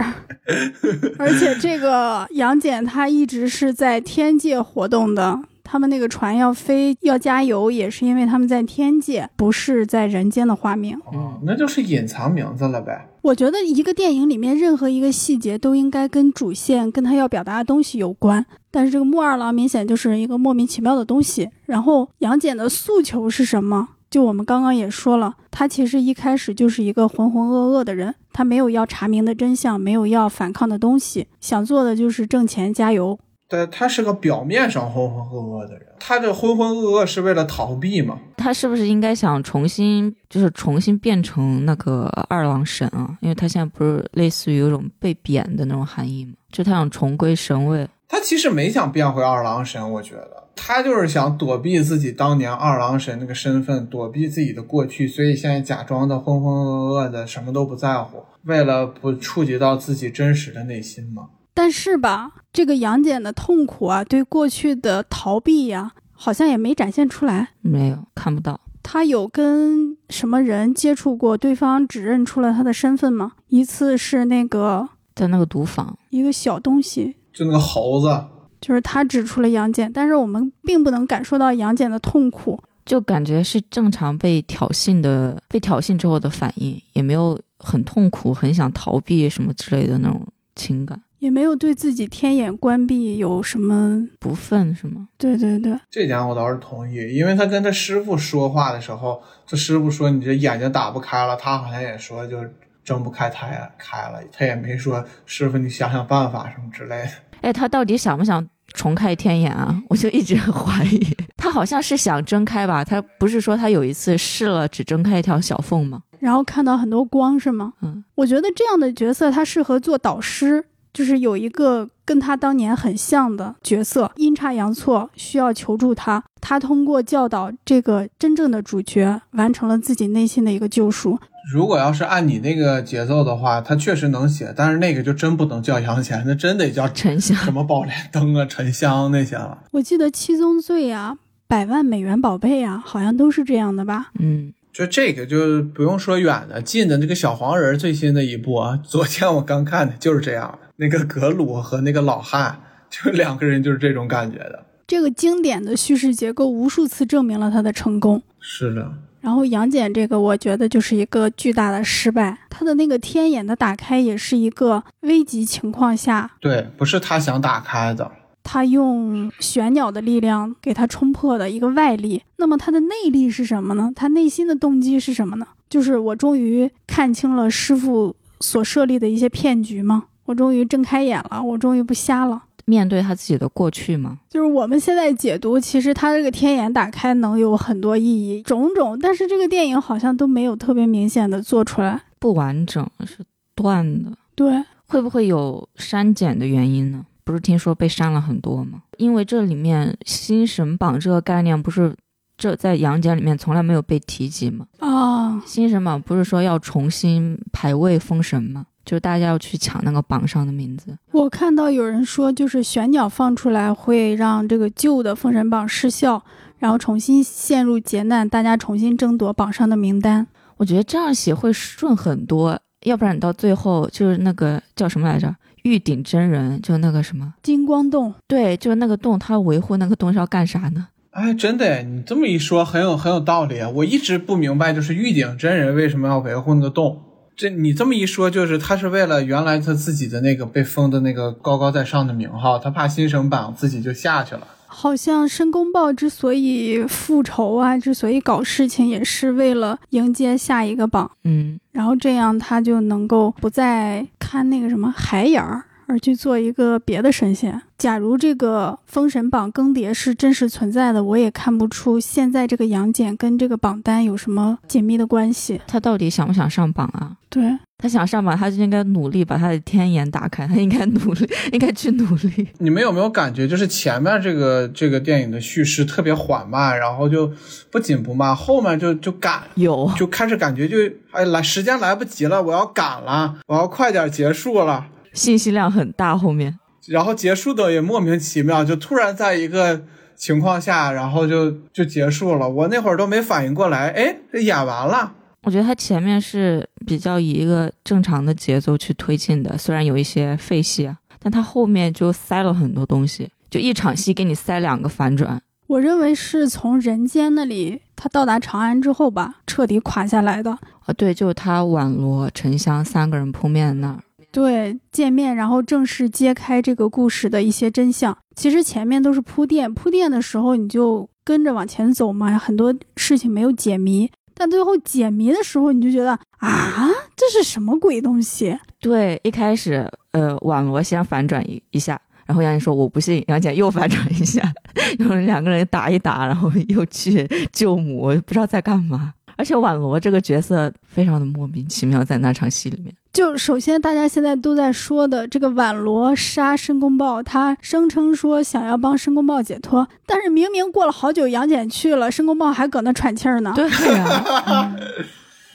[1.18, 10.98] 而且这个杨戬他一直是在天界活动的，他们那个船要飞要加油，也是因为他们在天界，不是在人间的化名。
[11.12, 13.06] 哦，那就是隐藏名字了呗。
[13.20, 21.50] 我觉得一个电影里面任何一个细节都应该跟主线、跟他要表达的东西有关，但是这个木二郎明显就是一个莫名其妙的东西。
[21.66, 23.90] 然后杨戬的诉求是什么？
[24.08, 33.18] 就我们刚刚也说了，他其实一开始就是一个浑浑噩噩的人，他没有要查明的真相，没有要反抗的东西，想做的就是挣钱加油。
[33.48, 38.18] 对，他是个表面上浑浑噩噩的人，他这浑浑噩噩是为了逃避嘛？
[38.36, 43.16] 他是不是应该想重新，就是重新变成那个二郎神啊？
[43.22, 46.34] 因为他现在不是类似于有种被贬的那种含义嘛？
[46.52, 47.88] 就他想重归神位。
[48.06, 61.28] 他其实没想变回二郎神，我觉得他就是想躲避自己当年二郎神那个身份，躲避自己的过去，所以现在假装的浑浑噩噩的，什么都不在乎，为了不触及到自己真实的内心嘛。
[61.58, 67.48] 但是吧，这个杨戬的痛苦啊，对过去的逃避呀、好像也没展现出来。
[67.62, 71.36] 没有看不到，他有跟什么人接触过？
[71.36, 73.32] 对方指认出了他的身份吗？
[73.48, 78.24] 一次是那个在那个毒坊，一个小东西，就那个猴子，
[78.60, 82.62] 就是他指出了杨戬，但是我们并不能感受到杨戬的痛苦。
[82.86, 94.06] 就感觉是正常被挑衅的，被挑衅之后的反应，也没有很痛苦、很想逃避什么之类的那种情感，也没有对自己天眼关闭有什么？
[94.18, 95.08] 不忿是吗？
[95.18, 102.38] 对对对，这点我倒是同意，因为他跟他师傅说话的时候，他师傅说你这眼睛打不开了，他好像也说就
[102.84, 107.10] 睁不开，他也开了，他也没说师傅你想想办法什么之类的。
[107.40, 109.82] 哎，他到底想不想重开天眼啊？
[109.88, 111.16] 我就一直很怀疑。
[111.36, 112.84] 他好像是想睁开吧？
[112.84, 116.02] 他不是说他有一次试了只睁开一条小缝吗？
[116.18, 117.74] 然后看到很多光是吗？
[117.82, 131.18] 嗯，我觉得这样的角色他适合做导师，就是有一个跟他当年很像的角色，阴差阳错需要求助他，他通过教导这个真正的主角，完成了自己内心的一个救赎。
[131.52, 139.58] 如果要是按你那个节奏的话，他确实能写，但是那个就真不能叫杨戬，那真得叫沉香什么宝莲灯啊、沉香那些了。
[139.70, 144.10] 我记得七宗罪呀、百万美元宝贝呀，好像都是这样的吧？
[144.18, 154.64] 嗯，就这个就不用说远的，近的这个小黄人最新的一部啊，昨天我刚看的就是这样，那个格鲁和那个老汉，就两个人就是这种感觉的。
[154.86, 158.22] 这个经典的叙事结构无数次证明了他的成功。
[158.38, 158.88] 是的，
[159.20, 162.38] 然后杨戬这个，我觉得就是一个巨大的失败。
[162.48, 168.10] 他的那个天眼的打开，也是一个危急情况下，对，不是他想打开的。
[168.44, 172.22] 他用玄鸟的力量给他冲破的一个外力。
[172.36, 173.90] 那么他的内力是什么呢？
[173.96, 175.46] 他内心的动机是什么呢？
[175.68, 180.04] 就是我终于看清了师傅所设立的一些骗局吗？
[180.28, 182.42] 我终于睁开眼了，我终于不瞎了。
[182.66, 184.18] 面对他自己的过去吗？
[184.28, 194.12] 就是我们现在解读，其实他这个天眼打开能有很多意义，种种，但是这个电影好像都没有特别明显的做出来，不完整是断的。
[194.34, 197.06] 对，会不会有删减的原因呢？
[197.24, 198.82] 不是听说被删了很多吗？
[198.98, 201.96] 因为这里面新神榜这个概念不是
[202.36, 204.66] 这在杨戬里面从来没有被提及吗？
[204.80, 208.66] 啊，新神榜不是说要重新排位封神吗？
[208.88, 210.96] 就是大家要去抢那个榜上的名字。
[211.12, 216.22] 我看到有人说，就是玄鸟放出来会让这个旧的封神榜失效，
[216.58, 220.26] 然后重新陷入劫难，大家重新争夺榜上的名单。
[220.56, 225.36] 我觉得这样写会顺很多，要不然你到最后就是那个叫什么来着？
[225.64, 230.88] 玉鼎真人，就那个什么金光洞，对，就是那个洞，他维护那个洞是要干啥呢？
[231.10, 233.60] 哎，真的，你这么一说，很有很有道理。
[233.74, 237.02] 我一直不明白，就是玉鼎真人为什么要维护那个洞。
[237.38, 244.40] 这你这么一说，就是他是为了原来他自己的那个被封的那个高高在上的名号，他怕新生榜自己就下去了。
[244.66, 255.62] 好像申公豹之所以复仇啊，之所以搞事情，也是为了迎接下一个榜，嗯，然后这样他就能够不再看那个什么海眼儿。
[255.88, 257.60] 而去做一个别的神仙。
[257.78, 265.60] 假如这个封神榜更迭是真实存在的，我也看不出现在这个杨戬跟这个榜单有什么紧密的关系。
[265.66, 267.16] 他到底想不想上榜啊？
[267.30, 267.42] 对
[267.76, 272.48] 他想上榜，他就应该努力把他的天眼打开，他应该努力，应该去努力。
[272.58, 277.30] 你们有没有感觉，就是前面这个这个电影的叙事特别缓慢，然后就
[277.70, 280.76] 不紧不慢，后面就就赶，有就开始感觉就
[281.12, 284.86] 哎来时间来不及了，我要赶了，我要快点结束了。
[285.18, 289.82] 信息量很大，后面，然后结束的也莫名其妙，就突然在一个
[290.16, 292.48] 情况下，然后就就结束了。
[292.48, 295.14] 我那会儿都没反应过来，哎，这演完了。
[295.42, 305.40] 我觉得他前面是比较以一个正常的节奏去推进的，虽然有一些废戏啊，但他后面就塞了很多东西，就一场戏给你塞两个反转。
[305.68, 310.50] 我认为是从人间那里他到达长安之后吧，彻底垮下来的。
[310.86, 314.00] 啊，对，就是他宛罗、沉香三个人碰面那儿。
[314.38, 318.16] 对，见面然后正式揭开这个故事的一些真相。
[318.36, 324.08] 其实前面都是铺垫，铺垫的时候你就跟着往前走嘛，很多事情没有解谜。
[324.34, 328.56] 但最后解谜的时候，你就觉得啊，这是什么鬼东西？
[328.80, 334.40] 对，一开始呃，宛罗先反转一一下，然后杨戬说我不信，杨戬又反转一下，
[335.00, 339.14] 然后两个人打一打，然后又去救母，不知道在干嘛。
[339.36, 342.94] 而且宛罗这个角色非常的莫名其妙，在那场戏里面。
[343.18, 353.52] 就首先大家现在都在说的这个宛罗杀申公豹，他声称说想要帮申公豹解脱，但是明明过了好久，杨戬去了，申公豹还搁那喘气儿呢。
[353.56, 354.72] 对呀，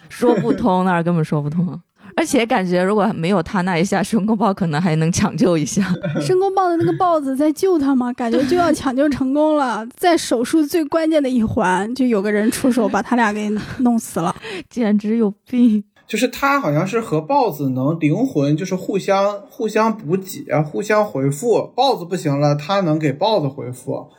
[0.09, 1.79] 说不通，那儿根本说不通。
[2.17, 5.81] 而且感觉如果没有他那一下，申公豹可能还能抢救一下。
[6.19, 8.11] 申公豹的那个豹子在救他吗？
[8.11, 14.35] 感觉就要抢救成功了，在手术最关键的一环，就有个人出手把他俩给弄死了，
[14.69, 15.81] 简直有病。
[16.07, 21.71] 就是他好像是和豹子能灵魂，就是互相互相补给，互相回复。
[21.75, 24.09] 豹子不行了，他能给豹子回复；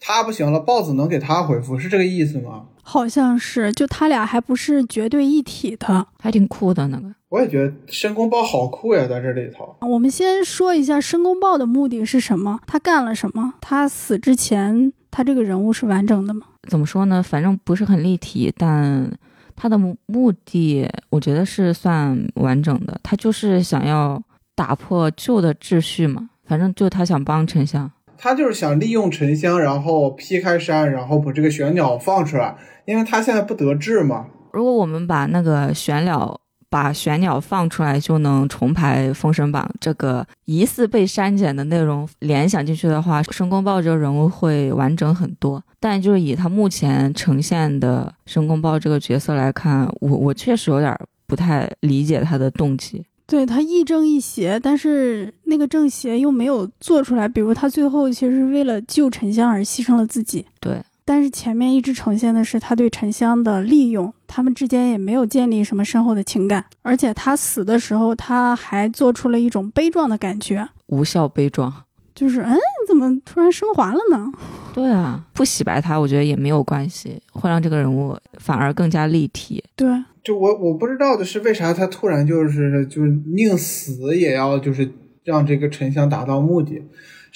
[0.00, 2.64] 他不行了，豹子能给他回复，是这个意思吗？
[2.82, 7.14] 好像是，就他俩还不是绝对一体的，还挺酷的那个。
[7.30, 9.74] 我也觉得申公豹好酷呀，在这里头。
[9.80, 12.60] 我们先说一下申公豹的目的是什么？
[12.66, 13.54] 他干了什么？
[13.60, 16.46] 他死之前，他这个人物是完整的吗？
[16.68, 17.22] 怎么说呢？
[17.22, 19.10] 反正不是很立体，但
[19.56, 22.98] 他的目的，我觉得是算完整的。
[23.02, 24.22] 他就是想要
[24.54, 27.90] 打破旧的秩序嘛，反正就他想帮沉香。
[28.16, 34.26] 他就是想利用沉香，然后劈开山，然后把这个玄鸟放出来，因为他现在不得志嘛。
[34.52, 45.62] 如果我们把那个玄鸟把玄鸟放出来，就能重排封神榜这个疑似被删减的内容联想进去的话，申公豹这个人物会完整很多。
[45.78, 53.04] 但就是以他目前呈现的申公豹这个角色来看，我我确实有点不太理解他的动机。
[53.26, 57.26] 对他亦正亦邪，但是那个正邪又没有做出来。
[57.26, 60.44] 比如他最后其实是为了救沉香而牺牲了自己。
[60.60, 66.64] 对，但是前面一直呈现的是他对沉香的利用，他们之间也没有建立什么深厚的情感。
[66.82, 71.72] 而且他死的时候，他还做出了一种悲壮的感觉，无效悲壮，
[72.14, 72.56] 就是嗯，
[72.88, 74.32] 怎么突然升华了呢？
[74.72, 79.62] 对啊，不洗白他，我觉得也没有关系，会让这个人物反而更加立体。
[79.76, 79.86] 对。
[80.24, 84.90] 就我我不知道的是，为啥他突然就是就是宁死也要就是
[85.22, 86.80] 让这个沉香达到目的？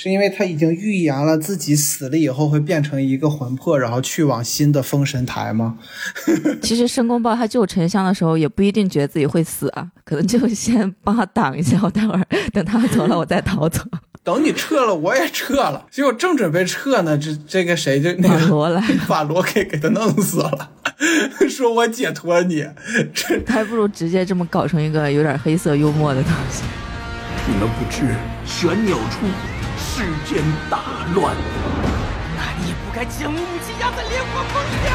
[0.00, 5.76] 是因为他已经预言了自己死了以后会变成一个魂魄，然后去往新的封神台吗？
[6.62, 13.82] 其实申公豹他救沉香的时候，也不一定觉得自己会死啊，可能就先帮他挡一下，我待会儿等他走了，我再逃走。
[14.22, 15.84] 等你撤了，我也撤了。
[15.90, 20.70] 结果正准备撤呢，这这个谁就那个罗来 了把罗给给他弄死了，
[21.50, 22.64] 说我解脱你。
[23.12, 26.62] 这还不如直接这么搞成一个有点黑色幽默的东西。
[27.48, 29.26] 你们不知玄鸟出，
[29.98, 30.78] 世间大
[31.12, 31.36] 乱。
[32.36, 34.86] 那你也不该将我母亲压在莲花峰下。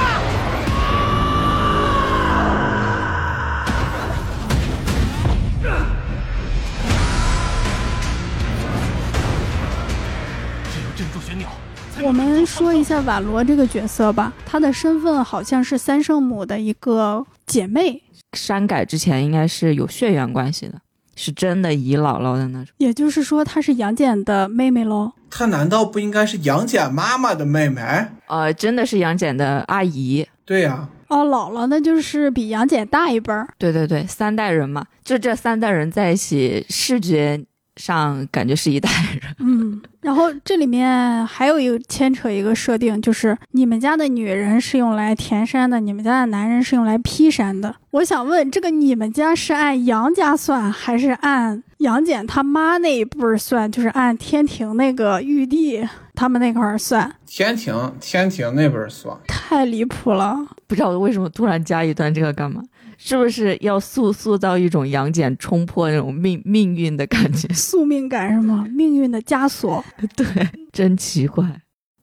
[10.72, 11.50] 只有镇住玄鸟，
[11.94, 20.80] 才我们说一下瓦罗这个角色吧，她的身份好像是三圣母的一个姐妹，删改之前应该是有血缘关系的，
[21.16, 22.74] 是真的姨姥姥的那种。
[22.78, 25.12] 也就是说她是杨戬的妹妹喽。
[25.30, 27.82] 她难道不应该是杨戬妈妈的妹妹？
[28.28, 30.28] 呃，真的是杨戬的阿姨。
[30.46, 33.48] 对呀、哦，姥姥那就是比杨戬大一辈儿。
[33.58, 37.44] 对对对，三代人嘛，就这三代人在一起，视觉
[37.78, 39.36] 上感觉是一代人。
[39.40, 47.74] 嗯，然后这里面还有一个牵扯一个设定，就是你们家的女人是用来填山的，你们家的男人是用来劈山的。
[47.92, 53.72] 我想问，这个你们家是按杨家算，还是按杨戬他妈那一辈儿算？
[53.72, 57.10] 就是按天庭那个玉帝他们那块儿算？
[57.26, 59.18] 天庭天庭那边算。
[59.28, 60.38] 太离谱了！
[60.68, 62.62] 不知道为什么突然加一段这个干嘛？
[63.06, 67.48] 是不是要塑塑造一种杨戬冲破那种命命运的感觉？
[67.54, 68.66] 宿命感是吗？
[68.72, 69.84] 命运的枷锁。
[70.16, 70.26] 对，
[70.72, 71.44] 真奇怪。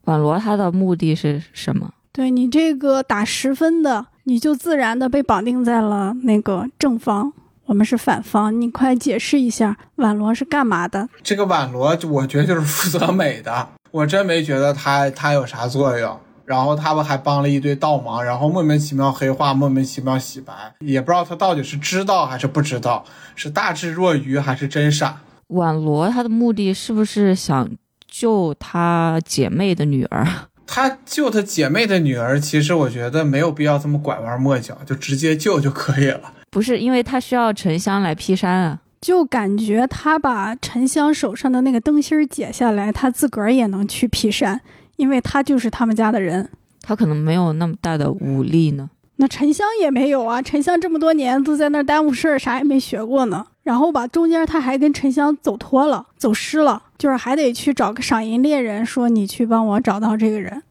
[0.04, 1.90] 婉罗他的目的是什么？
[2.12, 7.32] 对你这个打十分的，你就自然的被绑定在了那个正方，
[7.64, 8.60] 我们是反方。
[8.60, 11.08] 你快解释一下，婉罗是干嘛的？
[11.22, 16.20] 这个婉罗，我觉得就是负责美的，我真没觉得他他有啥作用。
[16.50, 23.04] 然后他们还帮了一堆倒忙，然后莫名其妙黑化，莫名其妙洗白，也不知道他到底是知道还是不知道，
[23.36, 25.20] 是大智若愚还是真傻。
[25.46, 27.70] 婉罗他的目的是不是想
[28.08, 30.26] 救他姐妹的女儿？
[30.66, 36.32] 他救他姐妹的女儿，其实我觉得没有必要这么拐弯抹角，就直接救就可以了。
[36.50, 38.80] 不是，因为他需要沉香来劈山啊。
[39.00, 44.60] 就感觉他把沉香手上的那个灯芯儿解下来，他自个儿也能去劈山，
[45.00, 46.48] 因为他就是他们家的人。
[46.82, 48.90] 他可能没有那么大的武力呢。
[49.16, 53.46] 那沉香也没有啊，沉香这么多年都在那儿耽误事儿，啥也没学过呢。
[53.62, 60.62] 然后吧，中间他还跟沉香走脱了，走失了，就是还得去找个赏银猎人，说你去帮我找到这个人。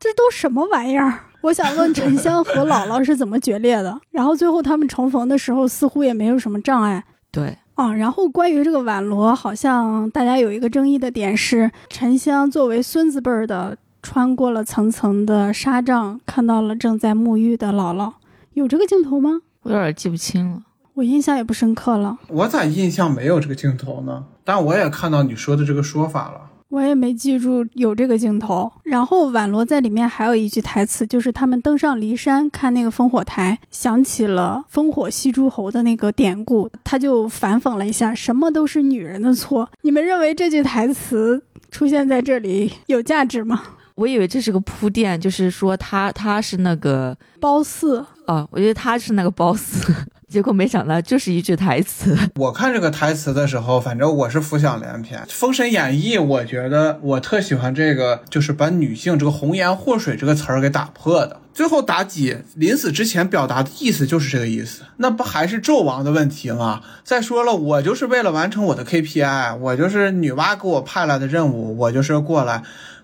[0.00, 1.20] 这都什么玩意儿？
[1.42, 4.00] 我想问沉香和姥姥是怎么决裂的？
[4.10, 7.04] 然后最后他们重逢的时候，似乎也没有什么障碍。
[7.30, 18.12] 对，啊，然后关于这个宛罗，好像大家有一个争议的点是，沉香作为孙子辈儿的，穿过了层层的纱帐，看到了正在沐浴的姥姥，
[18.52, 19.40] 有这个镜头吗？
[19.62, 20.62] 我有点记不清了。
[20.94, 24.26] 我印象也不深刻了，我咋印象没有这个镜头呢？
[24.44, 26.50] 但我也看到你说的这个说法了。
[26.72, 28.72] 我也没记住有这个镜头。
[28.82, 39.68] 然后宛罗在里面还有一句台词，就是他们登上骊山看那个烽火台，想起了烽火戏诸侯的那个典故，他就反讽了一下，什么都是女人的错。
[39.82, 43.62] 你们认为这句台词出现在这里有价值吗？
[43.94, 49.86] 我以为这是个铺垫，就是说他他是那个褒姒，啊， 我觉得他是那个 boss，
[50.32, 52.16] 结果没想到就是一句台词。
[52.40, 55.20] 我看这个台词的时候，反正我是浮想联翩。
[55.28, 61.38] 《封神演义》，我觉得我特喜欢这个，就是把女性这个“红颜祸水”这个词儿给打破的。
[61.52, 66.80] 最后妲己临死之前表达的意思就是这个意思，那不还是纣王的问题吗？
[67.04, 72.62] 再说了，我就是为了完成我的 KPI，我就是女娲给我派来的任务，我就是过来。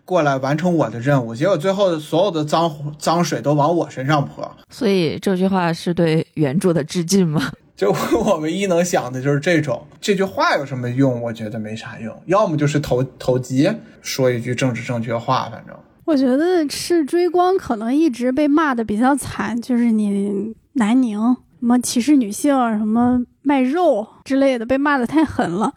[0.08, 7.52] 过来完成我的任务，结果最后所有的脏脏水都往我身上泼，所以这句话是对原著的致敬吗？
[7.76, 7.92] 就
[8.24, 11.20] 我唯一能想的就是这种，这句话有什么用？
[11.20, 15.76] 我觉得没啥用，要么就是投投机，说一句政治正确话，反正。
[16.06, 21.20] 我觉得是追光可能一直被骂的比较惨，就是你南宁
[21.60, 25.70] 什么歧视女性、什么卖肉之类的，被骂的太狠了。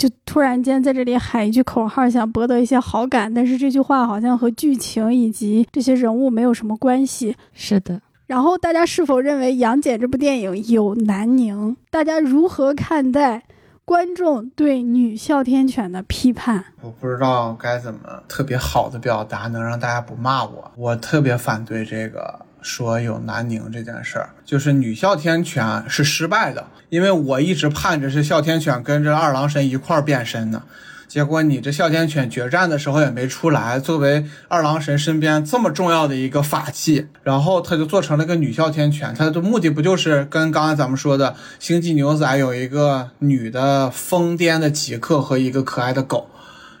[0.00, 7.36] 就突然间在这里喊一句口号，想博得一些好感，但是这句话好像和剧情以及这些人物没有什么关系。
[7.52, 8.00] 是的。
[8.26, 11.76] 然后大家是否认为《杨戬》这部电影有南宁？
[11.90, 13.42] 大家如何看待
[13.84, 16.64] 观众对女哮天犬的批判？
[16.80, 20.70] 我不知道该怎么特别好的表达能让大家不骂我。
[20.76, 22.46] 我特别反对这个。
[22.62, 30.62] 说有南宁这件事儿，就是女哮天犬是失败的，因为我一直盼着是哮天犬跟着二郎神一块儿变身呢，
[31.08, 46.30] 结果你这哮天犬决战的时候也没出来，作为二郎神身边这么重要的一个法器，然后他就做成了个女哮天犬，他的目的不就是跟刚才咱们说的星际牛仔有一个女的疯癫的极客和一个可爱的狗，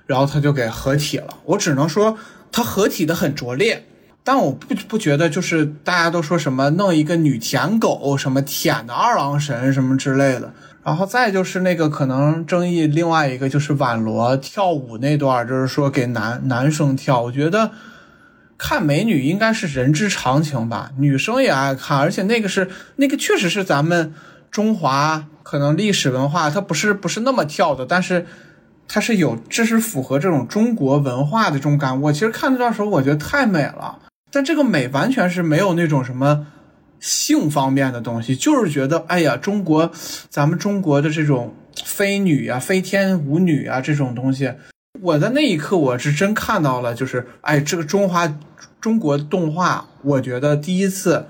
[0.06, 1.38] 然后他就给合体了。
[1.44, 2.16] 我只能说
[2.52, 3.86] 他合体的很拙劣。
[4.22, 10.52] 但我不不觉得，就是大家都说什么弄一个女舔狗，什么舔的二郎神什么之类的，
[10.84, 17.70] 然后再就是那个可能争议另外一个就是婉罗跳舞那段，就是说给男男生跳，我觉得
[18.58, 24.12] 看美女应该是人之常情吧，女生也爱看，而且那个是 那个确实是咱们
[24.50, 28.26] 中华可能历史文化，它不是不是那么跳的，但是
[28.86, 31.98] 它是有，这是符合这种中国文化的这种感。
[32.02, 33.98] 我其实看那段时候，我觉得太美了。
[34.32, 36.46] 但这个美完全是没有那种什么
[37.00, 39.90] 性方面的东西，就是觉得哎呀，中国
[40.28, 41.54] 咱们中国的这种
[41.84, 44.52] 飞女啊、飞天舞女啊这种东西，
[45.00, 48.32] 我在那一刻我是真看到了，就是哎，这个中华
[48.80, 51.26] 中国动画，我觉得第一次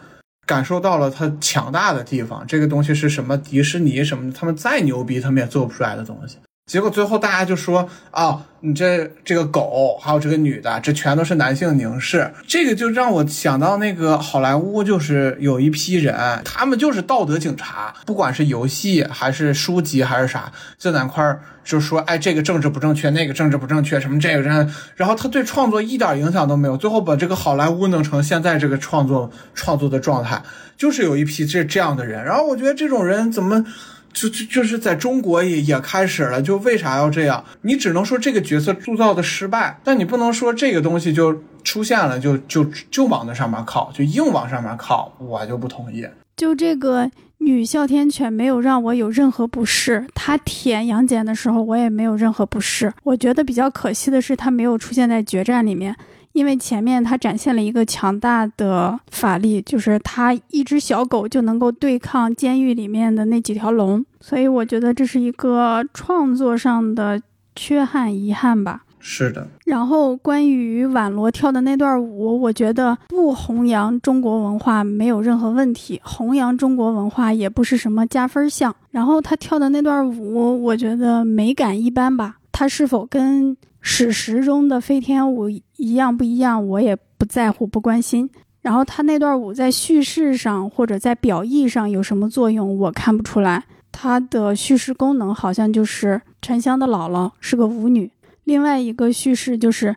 [0.46, 2.44] 感受到了它强大的地方。
[2.46, 3.38] 这个东西是什么？
[3.38, 6.36] 迪士尼什么的，他们再牛逼，他们也做不出来的东西。
[6.70, 12.32] 结果最后大家就说啊，你这这个狗还有这个女的，这全都是男性凝视。
[12.46, 16.14] 这个就让我想到那个好莱坞，就是有一批人，
[16.44, 24.48] 他们就是道德警察，不管是游戏还是书籍还是啥，在哪块儿就说，哎，这个政治不正确，那个政治不正确，什么这个这，
[24.94, 30.40] 然后他对创作一点影响都没有，最后把这个好莱坞弄成现在这个创作创作的状态，
[30.76, 32.24] 就是有一批这这样的人。
[32.24, 33.66] 然后我觉得这种人怎么？
[34.12, 37.44] 就就就是在中国也也开始了，就为啥要这样？
[37.62, 46.06] 你只能说这个角色塑造的失败，但你不能说这个东西就出现了就就就往那上面靠，就硬往上面靠，我就不同意。
[46.36, 52.92] 就这个女哮天犬没有让我有任何不适，它舔杨戬的时候我也没有任何不适。
[53.02, 55.94] 我觉得比较可惜的是它没有出现在决战里面。
[56.40, 67.20] 因为前面他展现了一个强大的法力，就是他一只小狗就能够对抗监狱里面的那几条龙，所以我觉得这是一个创作上的
[67.54, 68.84] 缺憾遗憾吧。
[69.00, 69.46] 是的。
[69.66, 78.74] 然后关于婉罗跳的那段舞，我觉得不弘扬中国文化没有任何问题，弘扬中国文化也不是什么加分项。
[78.92, 82.38] 然后他跳的那段舞，我觉得美感一般吧。
[82.50, 83.58] 他是否跟？
[83.82, 85.48] 史实中的飞天舞
[85.80, 88.28] 一样不一样，我也不在乎不关心。
[88.60, 93.64] 然后他那段舞在叙事上或者在表意上有什么作用，我看不出来。
[93.90, 98.10] 它的叙事功能好像就是沉香的姥姥是个舞女，
[98.44, 99.96] 另外一个叙事就是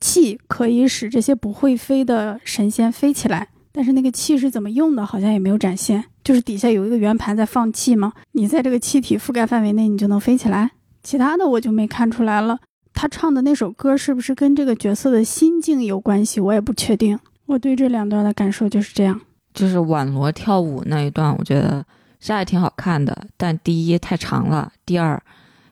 [0.00, 6.04] 气可以使这些不会飞的神仙飞起来，但是那个气是怎么用的，好像也没有展现。
[6.22, 8.12] 就是底下有一个圆盘在放气吗？
[8.32, 10.70] 你在这个气体覆盖范围内，你就能飞起来？
[11.02, 12.58] 其他的我就没看出来了。
[12.94, 16.40] 他唱的那首歌是不是跟这个角色的心境有关系？
[16.40, 17.18] 我也不确定。
[17.46, 19.20] 我对这两段的感受就是这样。
[19.52, 21.84] 就是婉罗跳舞那一段，我觉得
[22.20, 23.26] 是还挺好看的。
[23.36, 25.20] 但第一太长了，第二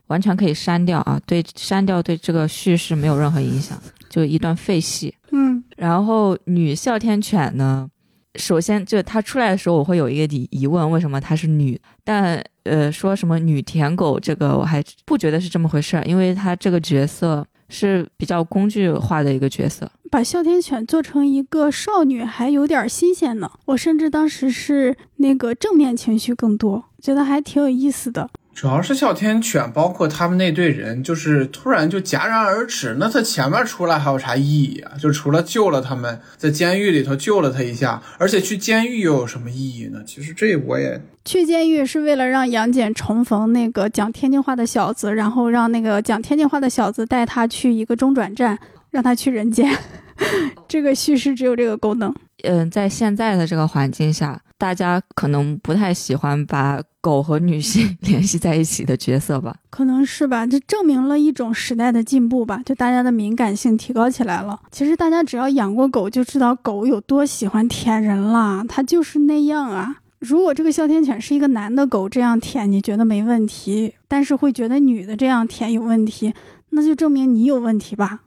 [0.08, 1.20] 完全可以删掉啊！
[1.24, 5.14] 对，删掉对这个叙事没有任何影响，就一段废戏。
[5.30, 5.62] 嗯。
[5.76, 7.88] 然后女哮天犬呢？
[8.36, 11.80] 首先，就它出来的时候，我会有一个疑疑问：为什么它是女？
[12.04, 19.90] 但呃，说什么女舔狗，这个我还不觉得是这么回事儿，因为她这个角色是比较工具化的一个角色。
[20.08, 23.50] 把哮天犬做成一个少女，还有点新鲜呢。
[23.66, 28.30] 我甚至当时是那个正面情绪更多，觉得还挺有意思的。
[28.60, 32.94] 主要是哮天犬，包括他们那队人，就是突然就戛然而止。
[33.00, 34.92] 那他前面出来还有啥意义啊？
[35.00, 40.00] 就除了救了他们，在监狱里头救了他一下，而且去监狱又有什么意义呢？
[40.04, 48.58] 其实这我也去监狱是为了让杨戬重逢那个讲天津话的小子，然后让那个讲天津话的小子带他去一个中转站，
[48.90, 49.74] 让他去人间。
[50.68, 52.14] 这个叙事只有这个功能。
[52.44, 59.54] 嗯，在现在的这个环境下，大家可能不太喜欢把狗和女性 联系在一起的角色吧？
[59.70, 64.60] 可能是吧，这证明了一种时代的进步吧，就大家的敏感性提高起来了。
[64.70, 69.96] 其实大家只要养过狗，就知道狗有多喜欢舔人了，它就是那样啊。
[70.18, 76.34] 如果这个哮天犬是一个男的狗，这样舔你觉得没问题，但是会觉得女的这样舔有问题，
[76.70, 78.20] 那就证明你有问题吧。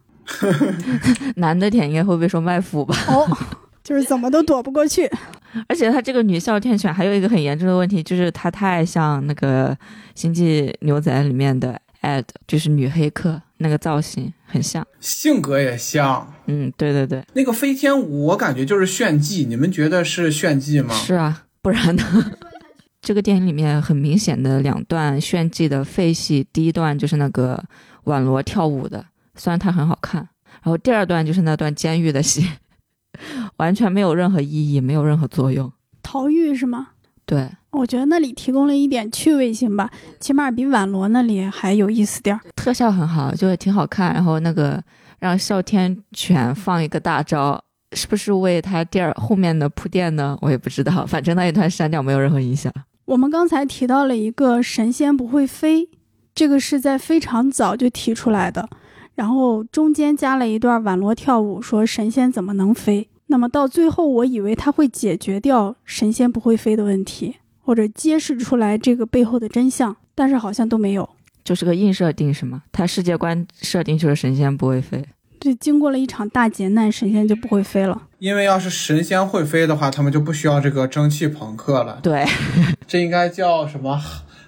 [1.37, 2.95] 男的舔应该会被说卖腐吧？
[3.07, 3.27] 哦。
[3.83, 5.09] 就是怎么都躲不过去，
[5.67, 9.71] 而且她这个女哮天犬还有一个很严重的问题，就是她太像那个
[10.15, 16.33] 《星际牛仔》里面的 Ed，就是女黑客那个造型很像，性格也像。
[16.47, 20.93] 嗯，对对对，那个飞天舞我感觉就是炫技，你们觉得是炫技吗？
[20.95, 22.03] 是啊，不然呢？
[23.01, 27.61] 这个电影里面很明显的两段炫技的废戏，第一段就是那个
[28.05, 29.05] 婉罗跳舞的，
[29.35, 30.21] 虽然它很好看。
[30.61, 32.47] 然后第二段就是那段监狱的戏，
[33.57, 35.71] 完全没有任何意义，没有任何作用。
[36.01, 36.89] 逃狱是吗？
[37.25, 39.89] 对，我觉得那里提供了一点趣味性吧，
[40.19, 42.41] 起码比宛罗那里还有意思点儿。
[42.55, 44.13] 特效很好，就挺好看。
[44.13, 44.83] 然后那个
[45.19, 50.37] 让哮天犬放一个大招，是不是为他第二后面的铺垫呢？
[50.41, 52.71] 我也不知道，反正那一段删掉没有任何影响。
[53.05, 55.87] 我们刚才提到了一个神仙不会飞，
[56.35, 58.67] 这个是在非常早就提出来的。
[59.15, 63.07] 然后中间加了一段婉罗跳舞，说神仙怎么能飞？
[63.27, 71.07] 那么到最后，我以为他会解决掉神仙不会飞的问题，或者揭示出来这个背后的真相，但是好像都没有。
[71.43, 72.63] 就是个硬设定是吗？
[72.71, 75.03] 他世界观设定就是神仙不会飞。
[75.39, 78.03] 对，经过了一场大劫难，神仙就不会飞了。
[78.19, 81.99] 因为要是神仙会飞的话，他们就不需要这个蒸汽朋克了。
[82.01, 82.25] 对，
[82.87, 83.99] 这应该叫什么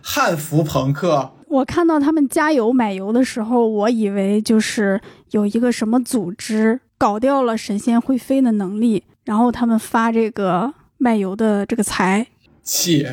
[0.08, 1.32] 汉服朋克？
[1.48, 5.02] 我看到他们加油买油的时候，我以为就是
[5.32, 12.28] 有一个什么组织搞掉了神仙会飞的能力，然后他们发这个卖油的这个财，
[12.62, 13.08] 气，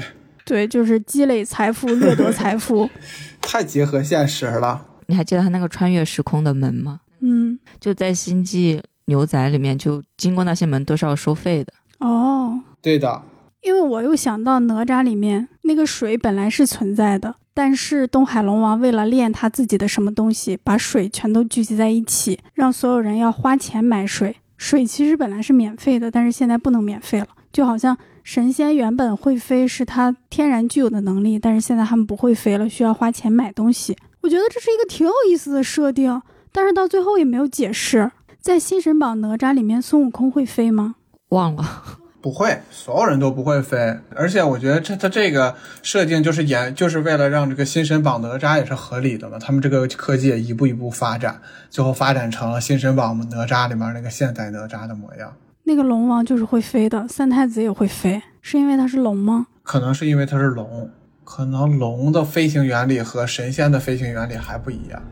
[0.44, 2.90] 对，就是积累财富、掠夺财富。
[3.40, 4.84] 太结合现实了。
[5.06, 7.00] 你还记得他那个穿越时空的门吗？
[7.20, 11.72] 嗯，就在《星际牛仔》里面，就经过那些门都是要收费的。
[12.00, 13.22] 哦，对的，
[13.62, 24.36] 因为我又想到哪吒里面那个水本来是存在的，但是东海龙王为了练他自己的什么东西，把水全都聚集在一起，让所有人要花钱买水。
[24.56, 27.28] 水其实本来是免费的，但是现在不能免费了。
[27.52, 33.96] 就好像神仙原本会飞是他天然具有的能力，但是现在他们不会飞了，需要花钱买东西。
[34.22, 38.10] 我觉得这是一个挺有意思的设定，但是到最后也没有解释。
[38.40, 40.96] 在《新神榜哪吒》里面，孙悟空会飞吗？
[41.28, 43.98] 忘了，不会，所有人都不会飞。
[44.14, 49.38] 而且我觉得这他这个设定就是演，就是为了让这个新神榜哪吒也是合理的嘛。
[49.40, 55.32] 他们这个科技也一步一步发展，最后发展成了新神榜哪吒里面那个现代哪吒的模样。
[55.64, 59.48] 那个龙王就是会飞的，三太子也会飞，是因为他是龙吗？
[59.64, 60.88] 可能是因为他是龙，
[61.24, 65.02] 可能龙的飞行原理和神仙的飞行原理还不一样。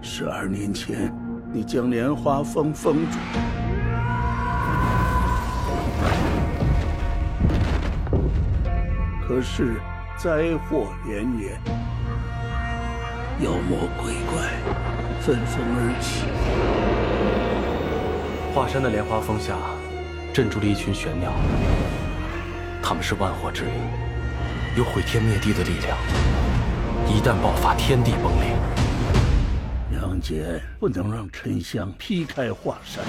[0.00, 1.14] 十二年前，
[1.52, 3.18] 你将莲花峰封住，
[9.30, 9.80] 可是
[10.18, 11.52] 灾祸连连，
[13.38, 14.42] 妖魔鬼怪
[15.20, 16.24] 纷纷而起。
[18.52, 19.54] 华山的莲花峰下，
[20.34, 21.30] 镇住了一群玄鸟，
[22.82, 23.72] 他们是万火之灵，
[24.76, 25.96] 有毁天灭地的力量。
[27.06, 28.50] 一旦爆发，天地崩裂。
[29.92, 33.04] 杨戬不能让沉香劈开华山。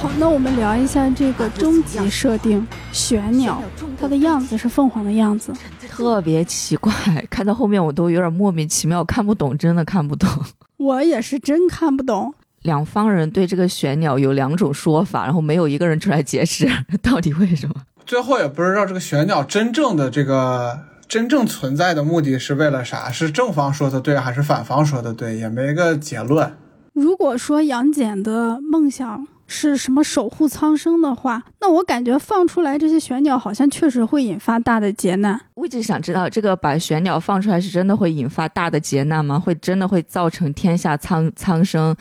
[0.00, 3.62] 好，那我们聊一下这个终极设定玄鸟，
[4.00, 5.52] 它的样子是凤凰的样子。
[5.90, 6.90] 特别奇怪，
[7.28, 10.26] 看到后面我都有点莫名其妙，看不懂，真的看不懂。
[10.78, 12.32] 我也是真看不懂。
[12.62, 16.66] 两方人对这个玄鸟有两种说法，然后没有一个人出来解释
[17.02, 17.74] 到底为什么。
[18.06, 23.10] 最后也不知道这个玄鸟真正的这个真正存在的目的是为了啥？
[23.10, 25.36] 是正方说的对还是反方说的对？
[25.36, 26.50] 也没个结论。
[26.94, 35.38] 如果说杨戬的梦想是什么守护苍生的话，那我感觉放出来这些玄鸟好像确实会引发大的劫难。
[35.54, 39.40] 我一直想知道，这个把玄鸟放出来是真的会引发大的劫难吗？
[39.40, 41.94] 会真的会造成天下苍苍生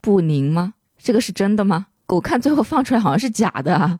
[0.00, 0.74] 不宁吗？
[0.98, 1.86] 这个是真的吗？
[2.06, 3.98] 狗看最后放出来好像是假的啊，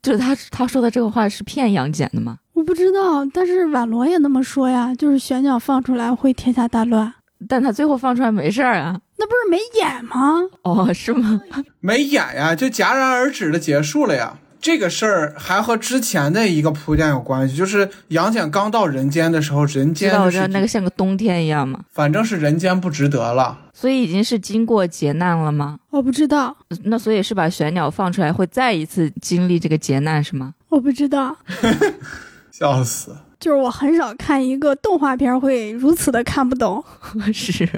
[0.00, 2.38] 就是他他说的这个话是骗杨戬的吗？
[2.54, 7.12] 我不知道，但是婉罗也那么说呀，就是玄鸟放出来会天下大乱。
[7.48, 9.00] 但他最后放出来没事儿啊？
[9.18, 10.40] 那不是没演吗？
[10.62, 11.40] 哦，是吗？
[11.80, 14.38] 没演呀，就戛然而止的结束了呀。
[14.60, 23.56] 这个事儿还和之前的一个铺垫有关系，就是杨戬刚到人间的时候，人知道我知道间的那个像个冬天一样嘛，反正是人间不值得了。
[23.72, 25.78] 所以已经是经过劫难了吗？
[25.90, 30.54] 我不知道，那所以是把玄鸟放出来会再一次经历这个劫难是吗？
[30.68, 31.36] 我不知道。
[32.50, 33.16] 笑死！
[33.38, 36.82] 就是我很少看一个动画片会如此的看不懂。
[37.32, 37.68] 是，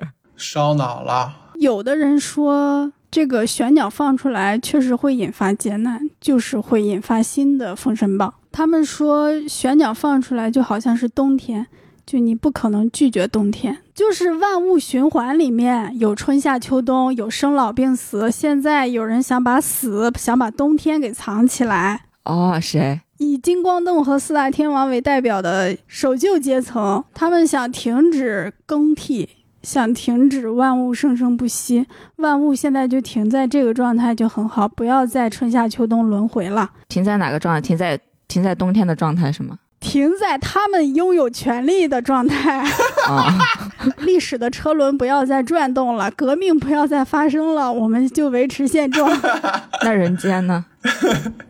[0.40, 1.36] 烧脑了。
[1.58, 8.32] 有的人说这个玄鸟放出来确实会引发劫难，就是会引发新的封神榜。
[8.50, 11.66] 他们说玄鸟放出来就好像是冬天，
[12.06, 18.30] 就你不可能拒绝冬天，就是万物循环里面有春夏秋冬，有生老病死。
[18.30, 22.06] 现在有人想把死想把冬天给藏起来。
[22.24, 23.02] 哦，谁？
[23.18, 29.28] 以金光洞和四大天王为代表的守旧阶层，他们想停止更替，
[29.62, 31.86] 想停止万物生生不息。
[32.16, 36.70] 万物现在就停在这个状态就很好，不要再春夏秋冬轮回了。
[36.88, 37.60] 停在哪个状态？
[37.60, 37.98] 停在
[38.28, 39.58] 停在冬天的状态是吗？
[39.80, 42.62] 停在他们拥有权利的状态。
[43.08, 43.38] 啊，
[44.04, 49.10] 历史的车轮不要再转动了，革命不要再发生了，我们就维持现状。
[49.82, 50.64] 那人间呢？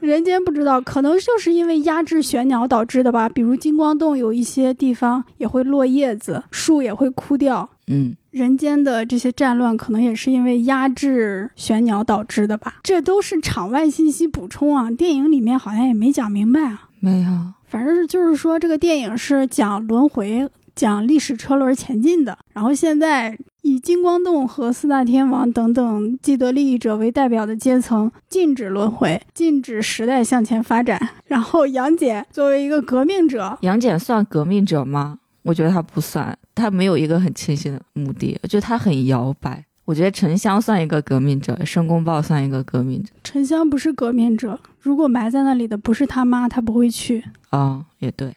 [0.00, 3.28] 人间不知道，可能就是因为压制玄鸟导致的吧。
[3.28, 7.68] 比如金光洞有一些地方也会落叶子，树也会枯掉。
[7.86, 12.76] 嗯，人间的这些战乱，可能也是因为压制玄鸟导致的吧。
[12.82, 16.88] 这都是场外信息补充啊，电影里面好像也没讲明白啊。
[17.00, 17.30] 没有。
[17.66, 22.38] 反正就是说，这个电影是讲轮回、讲历史车轮前进的。
[22.52, 31.10] 然后现在以金光洞和四大天王等等既得利益者为代表的阶层禁止轮回，禁止时代向前发展。
[31.26, 35.18] 然后杨戬作为一个革命者，杨戬算革命者吗？
[35.42, 39.64] 我觉得他不算，他没有一个很清晰的目的，我觉得他很摇摆。
[39.90, 44.56] 我觉得沉香算一个革命者，申公豹算一个革命者沉香不是革命者。
[44.78, 47.24] 如果埋在那里的不是他妈，他不会去。
[47.48, 48.32] 啊、也对。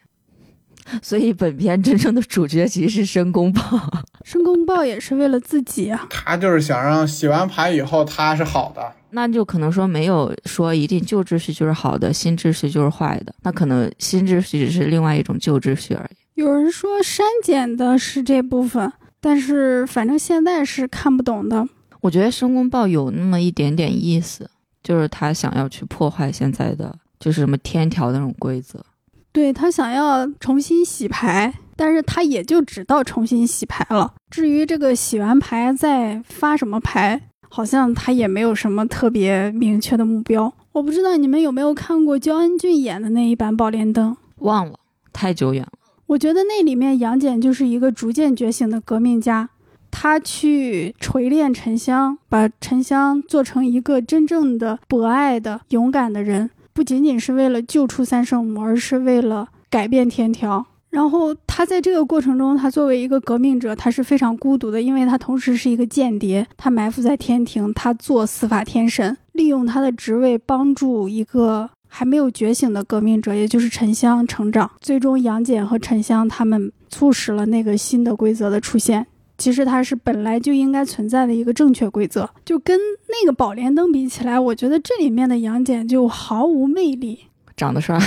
[1.03, 3.61] 所以本片真正的主角其实是申公豹。
[4.25, 6.07] 申公豹也是为了自己啊。
[6.09, 8.91] 他就是想让洗完牌以后他是好的。
[9.11, 13.35] 那就可能说没有说一定旧秩序就是好的，新秩序就是坏的。
[13.43, 16.41] 那可能新秩序只是另外一种旧秩序而已。
[16.41, 18.91] 有人说删减的是这部分，
[19.23, 21.65] 但是反正现在是看不懂的。
[22.01, 24.49] 我觉得申公豹有那么一点点意思，
[24.83, 28.83] 就是他想要去破坏现在的就是什么天条那种规则。
[29.31, 34.13] 对他想要重新洗牌，但是他也就只到重新洗牌了。
[34.29, 40.53] 至于这个洗完牌再发什么牌，好像他也没有什么特别明确的目标。
[40.73, 44.77] 我不知道你们有没有看过焦恩俊演的那一版《宝莲灯》，忘了，
[45.13, 45.71] 太久远了。
[46.13, 49.49] 我觉得那里面杨戬就是一个逐渐觉醒的革命家，
[49.89, 60.63] 他去锤炼沉香，把沉香做成一个真正的博爱的、勇敢的人，不仅仅是为了救出三圣母，而是为了改变天条。
[60.91, 74.71] 然后他在这个过程中，他作为一个革命者，他是非常孤独的，因为他同时是一个间谍，他埋伏在天庭，他做司法天神，利用他的职位帮助一个还没有觉醒的革命者，也就是沉香成长。
[74.81, 79.05] 最终，杨戬和沉香他们促使了那个新的规则的出现。
[79.37, 82.27] 其实它是本来就应该存在的一个正确规则。
[82.43, 87.27] 就跟那个宝莲灯比起来，我觉得这里面的杨戬就毫无魅力。
[87.55, 87.99] 长得帅，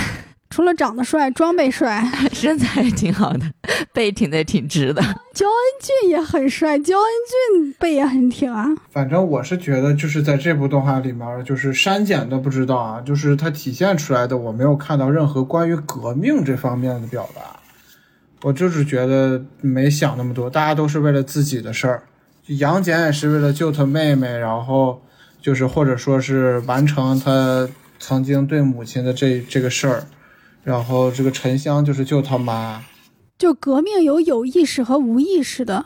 [0.49, 3.41] 除了长得帅，装备帅， 身材也挺好的，
[3.93, 5.01] 背挺的挺直的。
[5.33, 7.05] 焦恩俊也很帅，焦恩
[7.61, 8.65] 俊背也很挺啊。
[8.89, 17.41] 反正我是觉得，就是在这部动画里面，就是删减的不知道啊，就是它体现出来的，我没有看到任何关于革命这方面的表达。
[18.43, 22.03] 我就是觉得没想那么多，大家都是为了自己的事儿。
[22.47, 25.01] 杨戬也是为了救他妹妹，然后
[25.41, 27.67] 就是或者说是完成他
[27.99, 30.03] 曾经对母亲的这这个事儿，
[30.67, 32.83] 然后这个沉香就是救他妈。
[33.37, 35.85] 就革命有有意识和无意识的，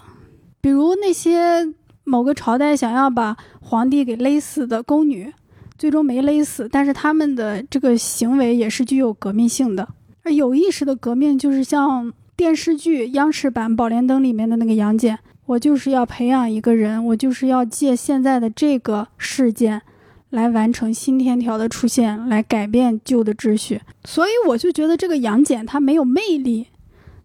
[0.59, 1.67] 比如那些
[2.03, 5.31] 某个朝代想要把皇帝给勒死的宫女，
[5.77, 9.87] 最终没勒死，但是他们的这个行为也是具有革命性的。
[10.23, 19.83] 而有意识的革命就是像电视剧央视版《宝莲灯》里面的那个杨戬，我就是要培养一个人，我就是要借现在的这个事件。
[20.31, 26.67] 来完成新天条的出现，来改变旧的秩序，所以我就觉得这个杨戬他没有魅力，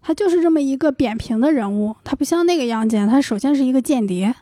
[0.02, 4.34] 他就是这么一个扁平的人物，他不像那个杨戬，他首先是一个间谍，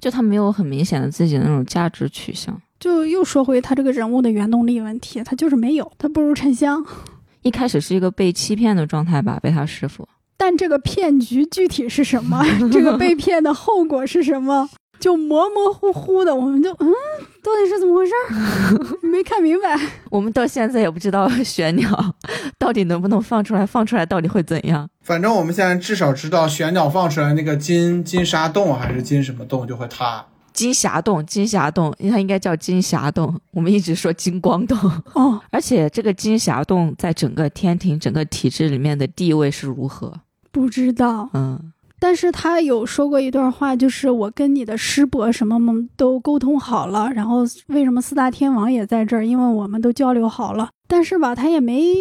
[0.00, 2.60] 就他没有很明显的自己的那种价值取向。
[2.80, 6.84] 就又说回他这个人物的原动力问题，他就是没有，他不如沉香。
[7.42, 10.08] 一开始是一个被欺骗的状态吧，被他师傅。
[10.36, 12.44] 但这个骗局具体是什么？
[12.72, 14.68] 这个被骗的后果是什么？
[15.02, 16.86] 就模模糊糊的，我们就嗯，
[17.42, 19.02] 到底是怎么回事儿？
[19.02, 19.76] 没看明白。
[20.08, 22.14] 我们到现在也不知道玄鸟
[22.56, 24.88] 到底能不能放出来，放出来到底会怎样。
[25.00, 30.24] 反正我们现在至少知道玄鸟放出来那个金金沙洞还是金什么洞就会塌。
[30.52, 33.36] 金霞洞，金霞洞，它应该叫金霞洞。
[33.50, 34.78] 我们一直说金光洞
[35.14, 40.14] 哦，而且这个金霞洞在整个天庭、整个体制里面的地位是如何？
[40.52, 41.28] 不知道。
[41.34, 41.72] 嗯。
[42.02, 49.24] 但是他有说过一段话，就是我跟你的师伯什么们都沟通好了，然后为什么四大天王也在这儿？
[49.24, 50.70] 因为我们都交流好了。
[50.88, 51.94] 但是吧，他也没，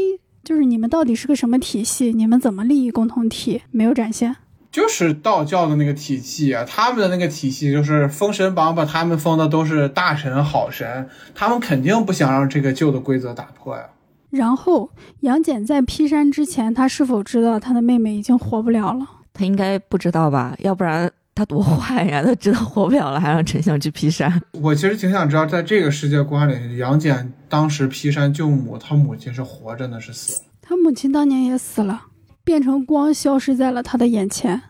[0.44, 2.14] 就是你们到底是个什么体系？
[2.14, 3.62] 你们怎么利益共同体？
[3.70, 4.38] 没有展现。
[4.72, 13.84] 就是道教的那个体系啊，他们的那个体系就是封神榜把他们封的都是大神好神，他们肯定不想让这个旧的规则打破呀。
[14.32, 14.90] 然后
[15.20, 19.08] 杨戬在劈山之前，他是否知道他的妹妹已经活不了了？
[19.34, 20.56] 他应该不知道吧？
[20.60, 22.22] 要不然他多坏呀！
[22.22, 24.42] 他知道活不了了，还让沉香去劈山。
[24.52, 30.42] 我其实挺想知道，在这个世界观里，杨戬当时劈山救母，他母亲是活着呢，是死？
[30.62, 32.08] 他母亲当年也死了，
[32.44, 34.62] 变成光消失在了他的眼前。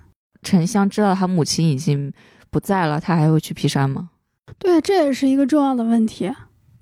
[0.43, 2.11] 沉香知道他母亲已经
[2.49, 4.09] 不在了，他还会去劈山吗？
[4.57, 6.31] 对，这也是一个重要的问题。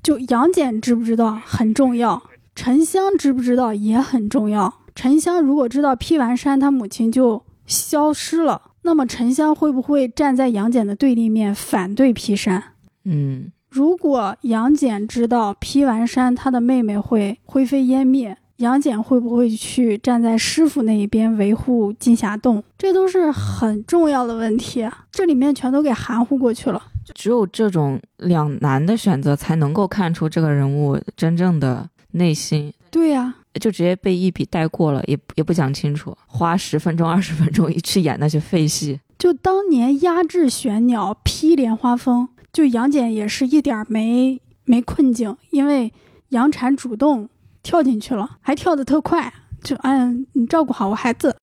[0.01, 2.21] 就杨戬知不知道很重要，
[2.55, 4.73] 沉香知不知道也很重要。
[4.95, 12.61] 沉香如果知道劈完山他母亲就消失了，那么沉香会不会站在杨戬的对立面反对劈山？
[13.05, 22.61] 嗯，如果杨戬知道劈完山他的妹妹会 灰飞烟灭，杨戬会不会去站在师傅那一边维护金霞洞？
[22.77, 26.81] 这都是很重要的问题啊，这里面全都给含糊过去了。
[27.13, 32.73] 只有这种两难的选择，才能够看出这个人物真正的内心。
[32.91, 38.99] 对呀、就直接被一笔带过了，也也不讲清楚，花十分钟、二十分钟 去演那些废戏。
[39.17, 45.91] 就当年压制玄鸟劈莲花峰，就杨戬也是一点儿没没困境，因为
[46.29, 47.27] 杨婵主动
[47.63, 49.33] 跳进去了，还跳得特快，
[49.63, 51.35] 就嗯，你照顾好我孩子，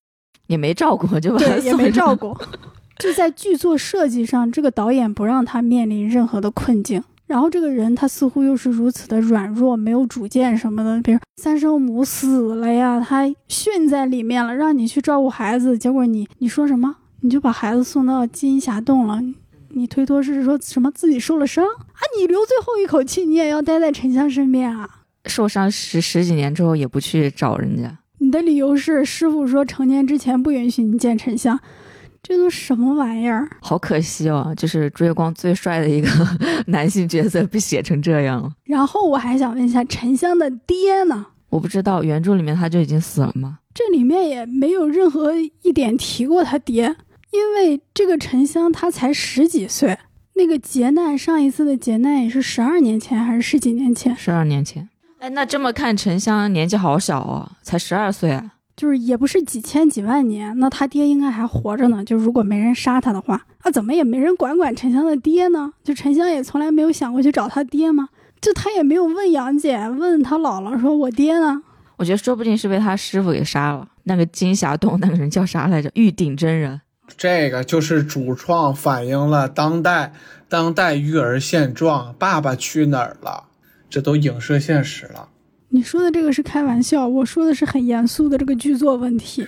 [0.46, 2.36] 也没照顾，就把对，也没照顾。
[2.98, 7.02] 就在剧作设计上，这个导演不让他面临任何的困境。
[7.26, 11.00] 然后这个人他似乎又是如此的软弱，没有主见什么的。
[11.02, 16.96] 比如三生母死了呀，他训在里面了，让你去照顾孩子，结果你你说什么？
[17.20, 19.20] 你就把孩子送到金霞洞了。
[19.70, 22.00] 你推脱是说什么自己受了伤啊？
[22.18, 24.88] 你留最后一口气，你也要待在沉香身边啊？
[25.26, 31.58] 受伤十十几年之后也不去找人家，你的理由是师傅说成年之前不允许你见沉香，
[32.22, 33.48] 这都什么玩意儿？
[33.60, 36.08] 好可惜哦，就是追光最帅的一个
[36.66, 38.50] 男性角色被写成这样了。
[38.64, 41.26] 然后我还想问一下，沉香的爹呢？
[41.48, 43.58] 我不知道原著里面他就已经死了吗？
[43.72, 46.96] 这里面也没有任何一点提过他爹，
[47.30, 49.96] 因为这个沉香他才十几岁，
[50.34, 54.88] 那个劫难上一次的劫难也是十二年前还是十几年前，十二年前。
[55.18, 58.52] 哎，那这么看，沉香年纪好小哦，才十二岁啊。
[58.76, 62.04] 就是也不是几千几万年，那他爹应该还活着呢。
[62.04, 65.72] 就如果没人杀他的话，啊，怎么也没人管管沉香的爹呢？
[65.82, 68.10] 就沉香也从来没有想过去找他爹吗？
[68.38, 71.62] 就他也没有问杨戬，问他姥姥说：“我爹呢
[71.96, 73.88] 我觉得说不定是被他师傅给杀了。
[74.04, 75.90] 那个金霞洞那个人叫啥来着？
[75.94, 76.82] 玉鼎真人。
[77.16, 80.12] 这个就是主创反映了当代
[80.50, 83.44] 当代育儿现状，爸爸去哪儿了？
[83.88, 85.30] 这都影射现实了。？”
[85.70, 89.46] 你说的这个是开玩笑，我说的是很严肃的这个剧作问题，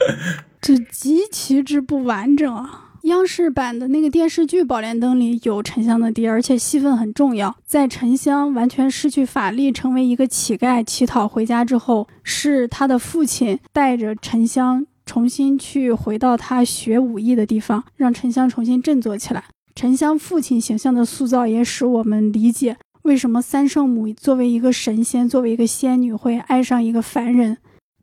[0.60, 2.92] 这极其之不完整啊！
[3.02, 7.54] 央视版的那个电视剧《宝莲灯》里有沉香的爹，而且戏份很重要。
[7.66, 19.44] 在沉香完全失去法力，成为一个乞丐乞讨回家之后，是他的父亲带着沉香重新去回到他学武艺的地方，让沉香重新振作起来。
[19.74, 27.58] 沉香父亲形象的塑造，也使我们理解为什么三圣母作为一个神仙，作为一个仙女会爱上一个凡人。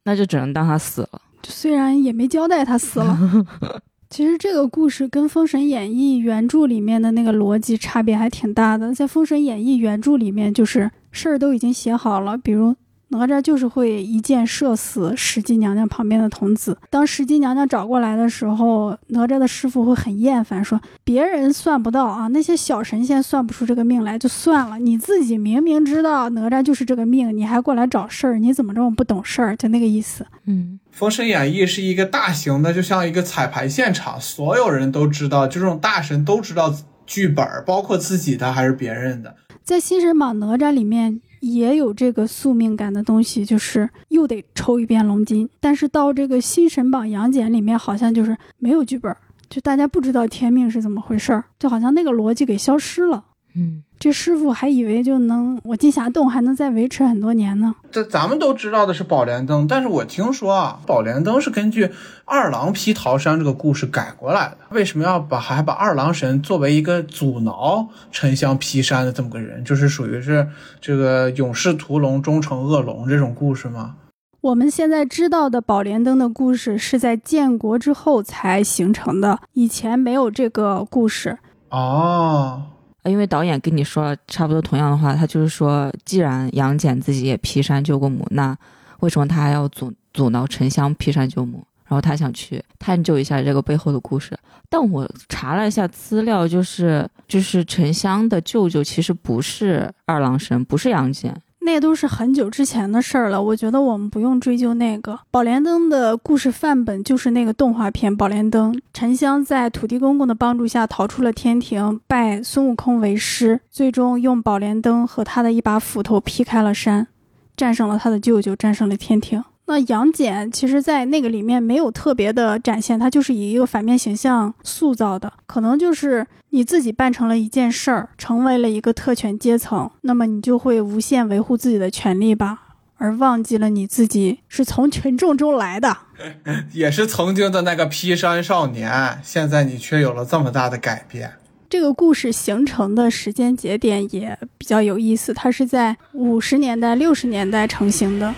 [0.05, 1.21] 那就只能当他死了。
[1.43, 3.17] 虽然也没交代他死了。
[4.11, 8.93] 其实这个故事跟《封神演义》原著里面的那个逻辑差别还挺大的。
[8.93, 12.75] 在《封神演义》原著里面，就是事儿都已经写好了，比如
[13.11, 16.77] 哪吒就是会一箭射死石矶娘娘旁边的童子。
[16.89, 29.55] 当石矶娘娘找过来的时候，哪吒的师傅会很厌烦，说别人算不到啊，那些小神仙算不出这个命来就算了，你自己明明知道哪吒就是这个命，你还过来找事儿，你怎么这么不懂事儿？
[29.57, 30.25] 就那个意思。
[30.45, 36.73] 嗯，《封神演义》是一个大型的，就像一个彩排现场，所有人都知道，就这种大神都知道
[37.05, 39.35] 剧本，包括自己的还是别人的。
[39.63, 45.47] 在《新神榜哪吒》里面也有这个宿命感的东西，就是又得抽一遍龙筋。
[45.59, 49.15] 但是到这个《新神榜杨戬》里面，好像就是没有剧本，
[49.49, 53.25] 就大家不知道天命是怎么回事儿，就好像那个逻辑给消失了。
[53.53, 57.75] 嗯，这师傅还以为就能我金霞洞还能再维持很多年呢。
[57.91, 61.91] 这咱们都知道的是宝莲灯，但是我听说啊，宝莲灯是根据
[62.23, 64.57] 二郎劈桃山这个故事改过来的。
[64.69, 70.47] 为什么要把还把二郎神作为一个阻挠沉香劈山的这么个人，就是属于是
[70.79, 73.95] 这个勇士屠龙终成恶龙这种故事吗？
[74.39, 81.37] 我们现在知道的宝莲灯的故事是在建国之后才形成的，以前没有这个故事。
[81.69, 82.63] 哦，
[83.05, 88.55] 因为导演跟你说了差不多同样的话，他就是说，既然杨戬自己也劈山救过母，那
[88.99, 91.65] 为什么他还要阻阻挠沉香劈山救母？
[91.85, 94.37] 然后他想去探究一下这个背后的故事。
[94.69, 101.35] 但我查了一下资料，就是就是沉香的舅舅其实不是二郎神，不是杨戬。
[101.63, 105.17] 那都是很久之前的事儿了，我觉得我们不用追究那个。
[105.29, 117.07] 宝莲灯的故事范本就是那个动画片《宝莲灯》，沉香在土地公公的帮助下逃出了天庭，拜孙悟空为师，最终用宝莲灯和他的一把斧头劈开了山，
[117.55, 119.43] 战胜了他的舅舅，战胜了天庭。
[119.67, 135.95] 那杨戬其实，在那个里面没有特别的展现，他就是以一个反面形象塑造的，可能就是你自己办成了一件事儿，成为了一个特权阶层，那么你就会无限维护自己的权利吧，而忘记了你自己是从群众中来的，
[136.73, 141.31] 也是曾经的那个披山少年，现在你却有了这么大的改变。
[141.69, 148.35] 这个故事形成的时间节点也比较有意思，它是在五十年代、六十年代成型的。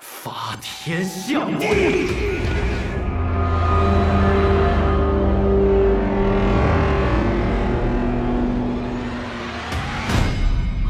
[0.00, 1.66] 发天象地，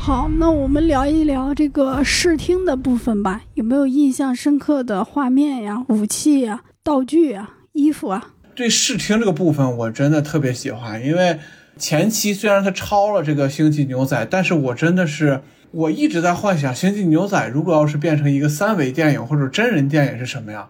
[0.07, 3.43] 好，那我们聊一聊这个视听的部分吧。
[3.55, 8.29] 有没有印象深刻的画面呀、武器呀、道具啊、衣服啊？
[8.55, 11.41] 对视听这个部分，我真的特别喜欢，因为
[11.77, 15.43] 前期虽然它超了这个《星际牛仔》，但是我真的是
[15.73, 20.69] 我一直在幻想，《星际牛仔》如果要是变成一个三维电影或者真人电影是什么样？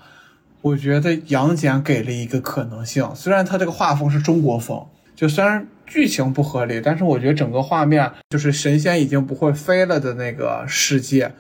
[0.63, 11.33] 我觉得杨戬给了一个可能性，虽然他这个画风是中国风，就虽然剧情不合理，但是我觉得整个画面就是神仙已经不会飞了的那个世界，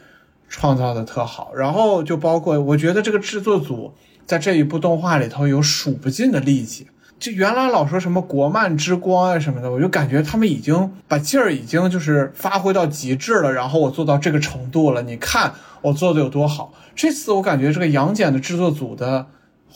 [0.48, 1.52] 创造的特好。
[1.54, 3.94] 然后就包括我觉得这个制作组。
[4.26, 16.74] 在这一部动画里头有数不尽的力气，就原来老说什么国漫之光啊什么的，我就感觉他们已经把劲儿已经就是发挥到极致了，然后我做到这个程度了，你看我做的有多好。
[16.96, 19.28] 这次我感觉这个杨戬的制作组的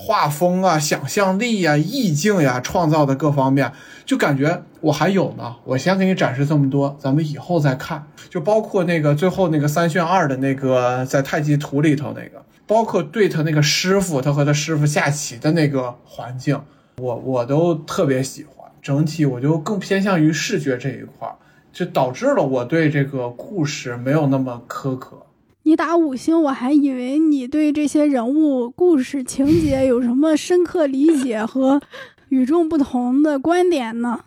[0.03, 3.70] 画风啊、想象力呀、意境呀、创造的各方面，
[4.07, 5.57] 就感觉我还有呢。
[5.64, 8.07] 我先给你展示这么多，咱们以后再看。
[8.30, 12.42] 就包括那个最后那个三选二的那个在太极图里头那个。
[12.66, 16.59] 包括对他那个师傅，他和他师傅下棋的那个环境，
[16.98, 18.70] 我我都特别喜欢。
[18.80, 21.28] 整体我就更偏向于视觉这一块，
[21.70, 25.18] 就导致了我对这个故事没有那么苛刻。
[25.70, 31.80] 你打五星，我还以为你对这些人物、故事情节有什么深刻理解和
[32.28, 34.18] 与众不同的观点呢？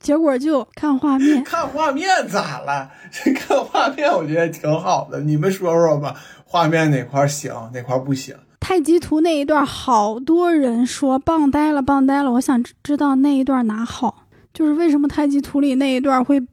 [0.00, 2.90] 结果就看画面，看画面咋了？
[3.12, 6.16] 这看画面我觉得挺好的，你们说说吧。
[6.44, 8.34] 画面哪块行，哪块不行？
[8.58, 12.32] 太极图那一段，好多人说棒呆了，棒呆了。
[12.32, 16.44] 我想知道那一段哪好，就是为什么太极图里那一段会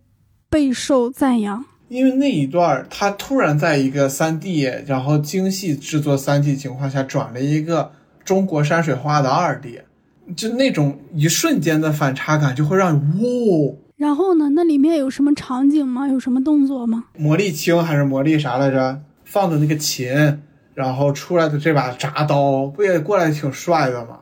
[0.52, 1.66] 备受赞扬？
[1.90, 7.92] 因为那一段他突然在一个三 D，然后精细制作三 D 情况下转了一个
[8.24, 9.82] 中国山水画的二 D，
[10.36, 13.76] 就那种一瞬间的反差感就会让你哇。
[13.98, 14.50] 然后呢？
[14.52, 16.08] 那里面有什么场景吗？
[16.08, 17.06] 有什么动作吗？
[17.18, 19.02] 魔力青还是魔力啥来着？
[19.26, 20.40] 放的那个琴，
[20.74, 24.20] 然后出来的这把铡刀，不也过来挺帅的吗？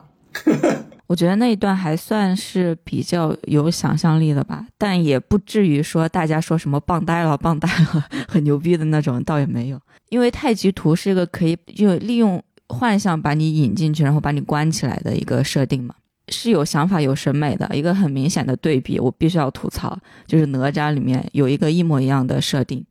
[1.08, 9.80] 我觉得那一段还算是比较有想象力的吧，但也不至于说大家说什么棒呆了、棒呆了， 很牛逼的那种，倒也没有。
[10.10, 15.94] 因为太极图是一个可以就利用幻象把你引进去，然后把你关起来的一个设定嘛，
[16.28, 19.00] 是有想法、有审美的一个很明显的对比。
[19.00, 22.84] 我必须要吐槽，就是哪吒里面有一个一模一样的设定。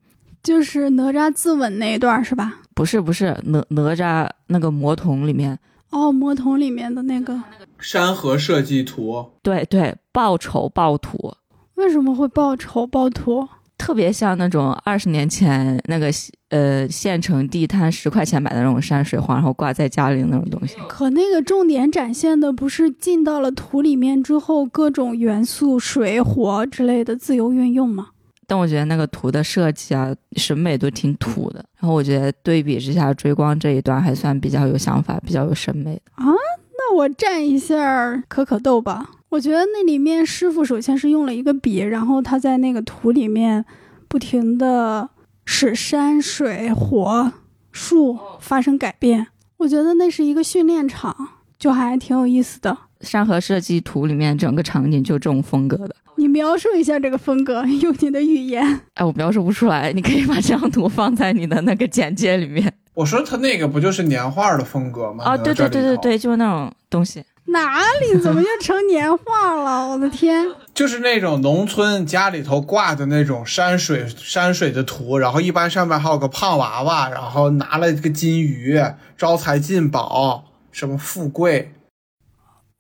[0.44, 2.62] 就是哪吒自刎那一段是吧？
[2.74, 5.58] 不是不是哪哪吒那个魔童里面
[5.90, 7.42] 哦，魔童里面的那个
[7.80, 11.34] 山河设计图，对对，报仇暴徒。
[11.76, 13.48] 为什么会报仇暴徒？
[13.78, 16.10] 特别像那种二十年前那个
[16.50, 20.76] 呃县城地摊十块钱买的那种山水画，然后挂在家里的那种东西。
[20.90, 28.08] 可那个重点展现的不是进到了土里面之后各种元素水火之类的自由运用吗？
[28.48, 31.64] 但我觉得那个图的设计啊，审美都挺土的。
[31.78, 36.26] 然后我觉得对比之下，追光这一段还算比较有想法、比较有审美的啊。
[36.26, 39.10] 那我蘸一下可可豆吧。
[39.30, 43.66] 我觉得那里面师傅首先是用了一个笔，然后他在那个图里面
[44.08, 45.10] 不停的
[45.44, 47.34] 使山水火
[47.74, 49.28] 树发生改变。
[49.58, 51.14] 我觉得那是一个训练场，
[51.60, 52.78] 就还挺有意思的。
[53.02, 55.96] 山河设计图里面整个场景就这种风格的。
[56.16, 58.64] 你描述一下这个风格，用你的语言。
[58.96, 59.94] 哎，我描述不出来。
[59.94, 62.74] 你可以把这张图放在你的那个简介里面。
[62.96, 65.24] 我说他那个不就是年画的风格吗？
[65.24, 67.24] 啊，对对对对对，就是那种东西。
[67.50, 69.88] 哪里怎么就成年画了？
[69.88, 70.46] 我的天！
[70.74, 78.82] 就是那种农村家里头挂的那种山水山水的图，然后一般上面还有个胖娃娃，然后拿了个金鱼，
[79.16, 81.72] 招财进宝，什么富贵。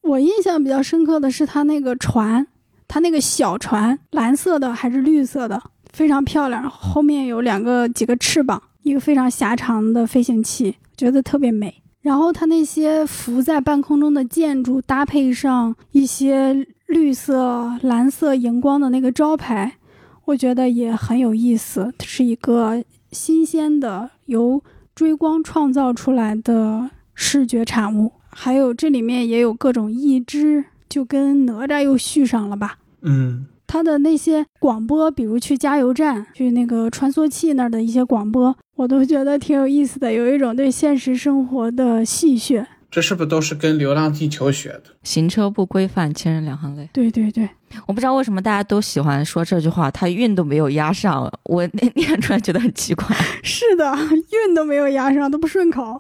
[0.08, 2.47] 我印象比较深刻的是他那个船。
[2.89, 6.70] 它那个小船，蓝色的还是绿色的，非常漂亮。
[6.70, 11.84] 后面有两个几个翅膀，一个非常狭长的飞行器，觉得特别美。
[11.99, 19.74] 然后它那些浮在半空中的建筑，搭配上一些绿色、蓝色荧光的那个招牌，
[20.24, 21.93] 我觉得也很有意思。
[22.05, 22.82] 是一个
[23.12, 24.64] 新鲜的由
[24.95, 32.77] 追光创造出来的视觉产物，还有这里面也有各种义肢，就跟哪吒又续上了吧。
[33.01, 42.63] 嗯，他的那些广播，比如去加油站、去那个穿梭器那儿的一些广播，我都觉得挺有意思的，有一种对现实生活的戏谑。
[42.91, 44.83] 这是不是都是跟《流浪地球》学的？
[45.01, 46.88] 行车不规范，亲人两行泪。
[46.93, 47.49] 对对对，
[47.88, 53.03] 我不知道为什么大家都喜欢说这句话，他韵都没有压上，我念出来觉得很奇怪。
[53.41, 53.91] 是的，
[54.47, 55.99] 韵都没有压上，都不顺口。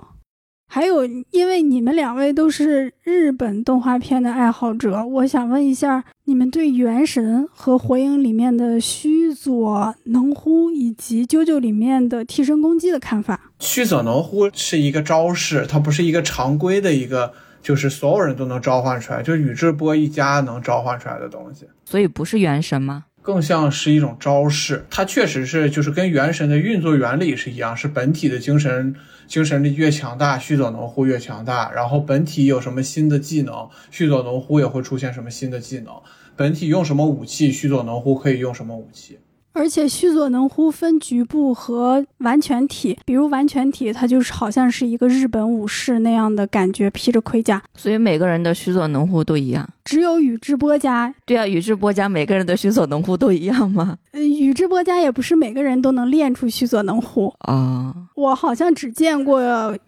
[0.69, 13.51] 还有，因为你们两位都是日本动画片的爱好者，我想问一下，你们对《原神》和《火影》里面的须佐能乎以及《啾啾》里面的替身攻击的看法？
[13.59, 21.65] 须佐能乎是一个招式，它不是一个常规的一个，就是所有人都能召唤出来，就是宇智波一家能召唤出来的东西。
[21.85, 23.05] 所以不是元神吗？
[23.21, 28.95] 更像是一种招式，它确实是就是跟元神的运作原理是一样，是本体的精神
[29.27, 31.71] 精神力越强大，须佐能乎越强大。
[31.71, 35.93] 然后本体有什么新的技能，须佐能乎也会出现什么新的技能。
[36.35, 39.19] 本体用什么武器，须佐能乎可以用什么武器。
[39.57, 47.61] 而且须佐能乎分局部和完全体，比如完全体，它就是好像是一个日本武士那样的感觉，披着盔甲。
[47.75, 49.67] 所以每个人的须佐能乎都一样。
[49.83, 53.97] 只有宇智波家，对啊，宇智波家每个人的须佐能乎都一样吗？
[54.11, 57.93] 呃，宇智波家也不是每个人都能练出须佐能乎啊。
[58.15, 59.41] 我好像只见过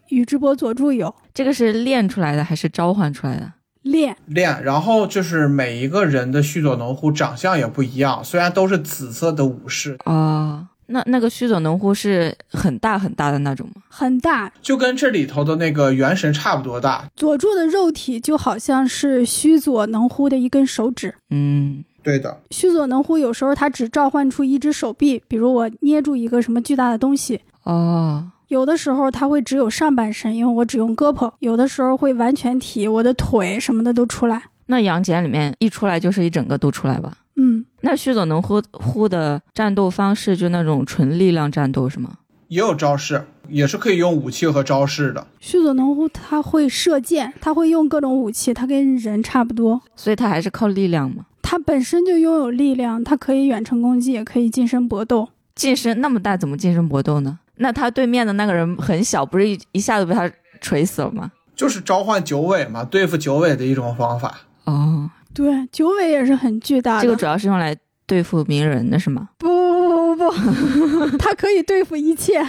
[0.09, 3.51] 宇智波佐助有，这个是练出来的还是召唤出来的？
[3.91, 10.67] 练练，然后就是每一个人的须佐能乎长相也不一样，虽然都是紫色的武士啊。
[10.91, 13.83] 那那个须佐能乎是很大很大的那种吗？
[13.89, 17.07] 很大，就跟这里头的那个元神差不多大。
[17.15, 21.13] 佐助的肉体就好像是须佐能乎的一根手指。
[21.29, 22.41] 嗯，对的。
[22.49, 27.39] 须佐能乎有时候他只召唤出一只手臂，比如我捏住一个什么巨大的东西。
[27.65, 28.31] 哦。
[28.49, 34.43] 有的时候它会只有上半身，因为我只用胳膊；有的时候会完全体，我的腿什么的都出来。
[34.65, 37.13] 那杨戬里面一出来就是一整个都出来吧？
[37.35, 37.63] 嗯。
[37.81, 42.17] 那须佐能乎乎的战斗方式就那种纯力量战斗是吗？
[42.47, 45.27] 也有招式，也是可以用武器和招式的。
[45.39, 51.25] 须佐能乎他会射箭，他会用各种武器，他跟人差不多，所以他还是靠力量嘛。
[51.43, 55.29] 他本身就拥有力量，他可以远程攻击，也可以近身搏斗。
[55.53, 57.37] 近身那么大，怎么近身搏斗呢？
[57.59, 60.29] 那他对面的那个人很小，不是一一下子被他
[60.59, 61.31] 锤死了吗？
[61.55, 64.39] 就是召唤九尾嘛，对付九尾的一种方法。
[64.63, 67.01] 哦，对，九尾也是很巨大的。
[67.01, 69.29] 这个主要是用来对付鸣人的是吗？
[69.37, 72.41] 不不不不不， 他可以对付一切。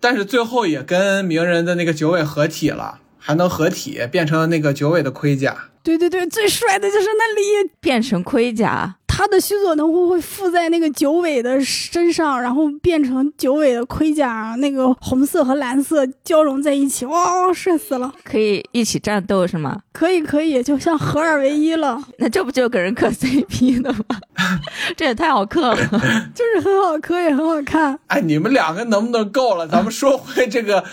[0.00, 5.56] 但是最后也跟鸣人的那个九尾合体了，还能合体变成那个九尾的盔甲。
[5.84, 7.34] 对对对，最帅的就是那
[7.64, 8.96] 里变成盔甲。
[9.18, 18.14] 他的须佐能乎会附在那个九尾的身上，然后变成九尾的盔甲，那个红色和蓝色交融在一起，哇，帅死了！
[18.22, 19.80] 可以一起战斗是吗？
[19.92, 22.00] 可以可以，就像合二为一了。
[22.18, 24.04] 那这不就给人磕 CP 的吗？
[24.96, 25.76] 这也太好磕了，
[26.32, 27.98] 就是很好磕，也很好看。
[28.06, 29.66] 哎，你们两个能不能够了？
[29.66, 30.84] 咱们说回这个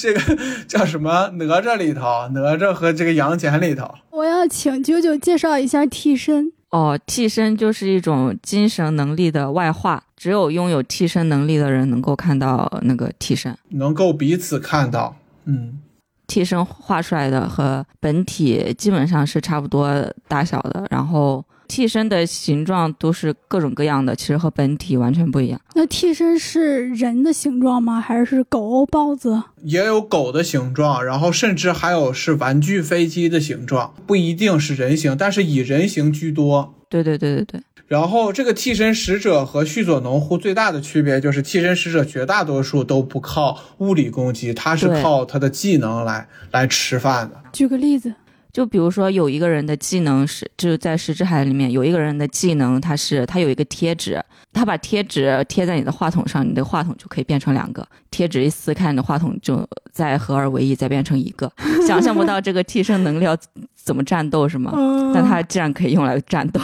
[0.00, 0.20] 这个
[0.68, 3.92] 叫什么哪吒里头，哪吒和这个杨戬里头。
[4.10, 6.52] 我要请九九介绍一下替身。
[6.74, 15.14] 哦，替身就是一种精神能力的外化，只有拥有替身能力的人能够看到那个替身，能够彼此看到。
[15.44, 15.78] 嗯，
[16.26, 19.88] 替身画出来的和本体基本上是差不多
[20.26, 25.60] 大小的，然后替身的形状都是各种各样的，其实和本体完全不一样。
[25.74, 28.00] 那替身是人的形状吗？
[28.00, 29.42] 还是狗、豹子？
[29.62, 36.74] 也有狗的形状，然后甚至还有是玩具飞机的形状，不一定是人形，但是以人形居多。
[36.88, 37.60] 对对对对对。
[37.86, 47.36] 然后这个替身使者和须佐能乎最大的区别就是替身使者绝大多数都不靠物理攻击，他是靠他的技能来来吃饭的。
[47.52, 48.14] 举个例子，
[48.54, 57.84] 就比如说有一个人的技能是就是在石之海里面有一个人的技能，他是他有一个贴纸，他把贴纸贴在你的话筒上，你的话筒就可以变成两个。
[58.12, 61.50] 贴纸一撕开，你的话筒就再合二为一，再变成一个。
[61.84, 63.36] 想象不到这个替身能力要
[63.74, 64.72] 怎么战斗是吗？
[64.76, 66.60] 嗯、但他竟然可以用来战斗。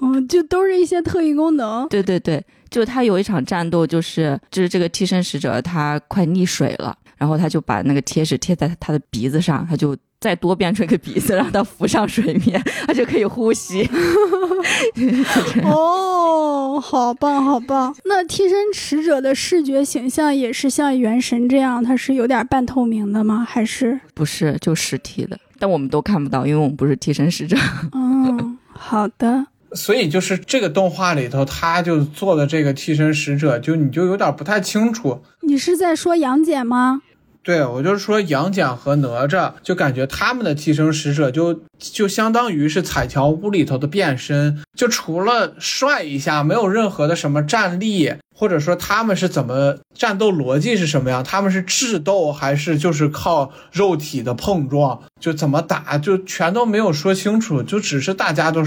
[0.00, 1.86] 嗯，就都是一些特异功能。
[1.90, 2.40] 对对对，
[2.70, 13.90] 就他有一场战斗，就是就是这个替身使者他快溺水了，然后他就把那个贴纸贴在他的鼻子上，他就再多变出一个鼻子，让它浮上水面， 它就可以呼吸。
[15.64, 17.92] 哦，好棒好棒！
[18.04, 23.44] 那替身使者的视觉形象也是像元神这样，它是有点半透明的吗？
[23.48, 25.36] 还是不是就实体的？
[25.58, 27.56] 但我们都看不到，因为我们不是替身使者。
[27.92, 29.46] 嗯，好的。
[29.74, 35.20] 所以就是这个动画里头，他就做的这个替身使者，就你就有点不太清楚。
[35.40, 37.00] 你是在说杨戬吗？
[37.44, 58.64] 对我就是说杨戬和哪吒，就感觉他们的替身使者就就相当于是彩条屋里头的变身，就除了帅一下，没有任何的什么战力，或者说他们是怎么战斗逻辑是什么样，他们是智斗还是就是靠肉体的碰撞，就怎么打，就全都没有说清楚，就只是大家都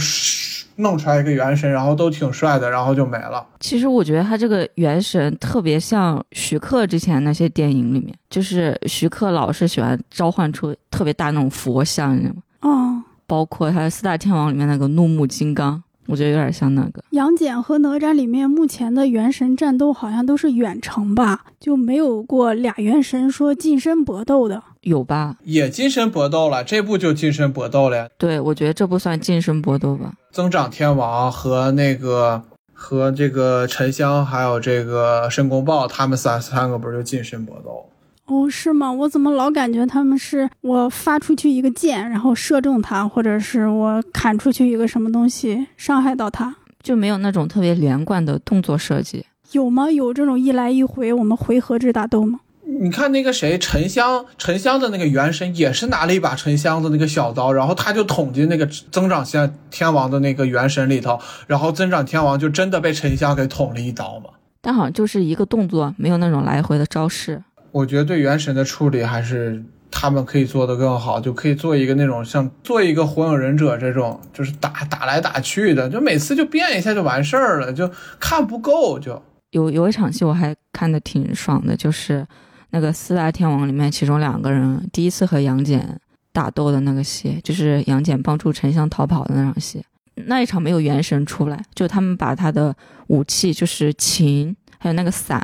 [0.78, 3.46] 弄出来一个元神，然后都挺帅的，然后就没了。
[3.60, 12.42] 其实我觉得他这个元神特别像徐克之前那些电影里面，就是徐克老是喜欢召唤出特别大那种佛像，你知道吗？
[12.62, 17.04] 哦，包括他四大天王里面那个怒目金刚，我觉得有点像那个。
[17.12, 24.62] 杨戬和哪吒里面目前的元神战斗好像都是远程吧，就没有过俩元神说近身搏斗的。
[24.82, 25.38] 有吧？
[25.44, 28.10] 也近身搏斗了，这部就近身搏斗了。
[28.18, 30.14] 对，我觉得这不算近身搏斗吧。
[30.32, 37.90] 增长天王和那个和这个沉香还有这个申公豹，他们三三个不是就近身搏斗？
[38.28, 38.92] 哦，是吗？
[38.92, 49.26] 我怎么老感觉他们是我发出去一个箭，然后射中他，或者是我砍出去一个什么东西伤害到他，就没有那种特别连贯的动作设计？
[49.52, 49.92] 有吗？
[49.92, 52.40] 有这种一来一回我们回合制打斗吗？
[52.82, 64.32] 你看那个谁，沉香，沉香的那个元神也是拿了一把沉香的那个小刀，然后他就捅进那个增长线天王的那个元神里头，然后增长天王就真的被沉香给捅了一刀嘛。
[64.62, 67.42] 但好像就是一个动作，没有那种来回的招式。
[67.76, 69.62] 我觉得对元神的处理还是
[69.92, 78.98] 他们可以做得更好，就可以做一个那种像做一个火影忍者这种，就是打打来打去的，就每次就变一下就完事儿了，就看不够。
[78.98, 79.22] 就
[79.52, 82.26] 有有一场戏我还看的挺爽的，就是。
[82.72, 85.98] 那个四大天王里面，其中两个人第一次和杨戬
[86.34, 89.82] 打斗的那个戏，就是杨戬帮助沉香逃跑的那场戏。
[90.26, 92.76] 那一场没有元神出来，就他们把他的
[93.08, 95.40] 武器，就是琴，还有那个伞，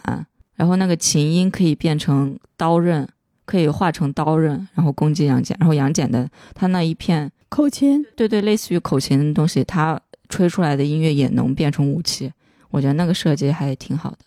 [0.61, 3.07] 然后那个琴音可以变成刀刃，
[3.45, 5.57] 可以化成刀刃，然后攻击杨戬。
[5.59, 9.99] 然后杨戬的他那一片口琴，对对，类似于口琴的东西，他
[10.29, 12.31] 吹出来的音乐也能变成武器。
[12.69, 14.17] 我觉得那个设计还挺好的，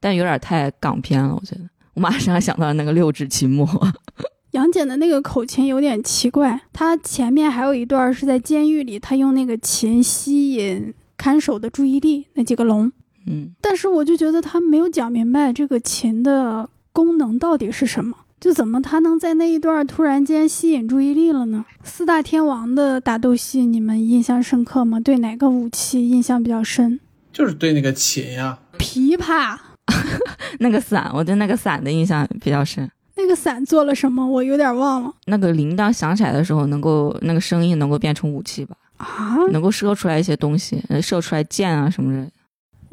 [0.00, 1.60] 但有点太港片了，我觉得。
[1.92, 3.68] 我马上想到那个六指琴魔，
[4.52, 6.58] 杨戬的那个口琴有点奇怪。
[6.72, 12.90] 他前面还有一段是在监狱里，他用那个琴吸引看守的注意力，那几个龙。
[13.26, 21.64] 嗯，但是我就觉得他没有讲明白这个琴的功能到底是什么，就怎么他能在那一段突然间吸引注意力了呢？
[21.82, 25.00] 四大天王的打斗戏你们印象深刻吗？
[25.00, 27.00] 对哪个武器印象比较深？
[27.32, 29.58] 就是对那个琴呀，琵琶。
[30.60, 32.88] 那个伞，我对那个伞的印象比较深。
[33.16, 34.26] 那个伞做了什么？
[34.26, 35.12] 我有点忘了。
[35.26, 38.76] 那个铃铛响起来的时候，能够那个声音能够变成武器吧？
[38.96, 42.30] 啊，能够射出来一些东西，射出来箭啊什么的。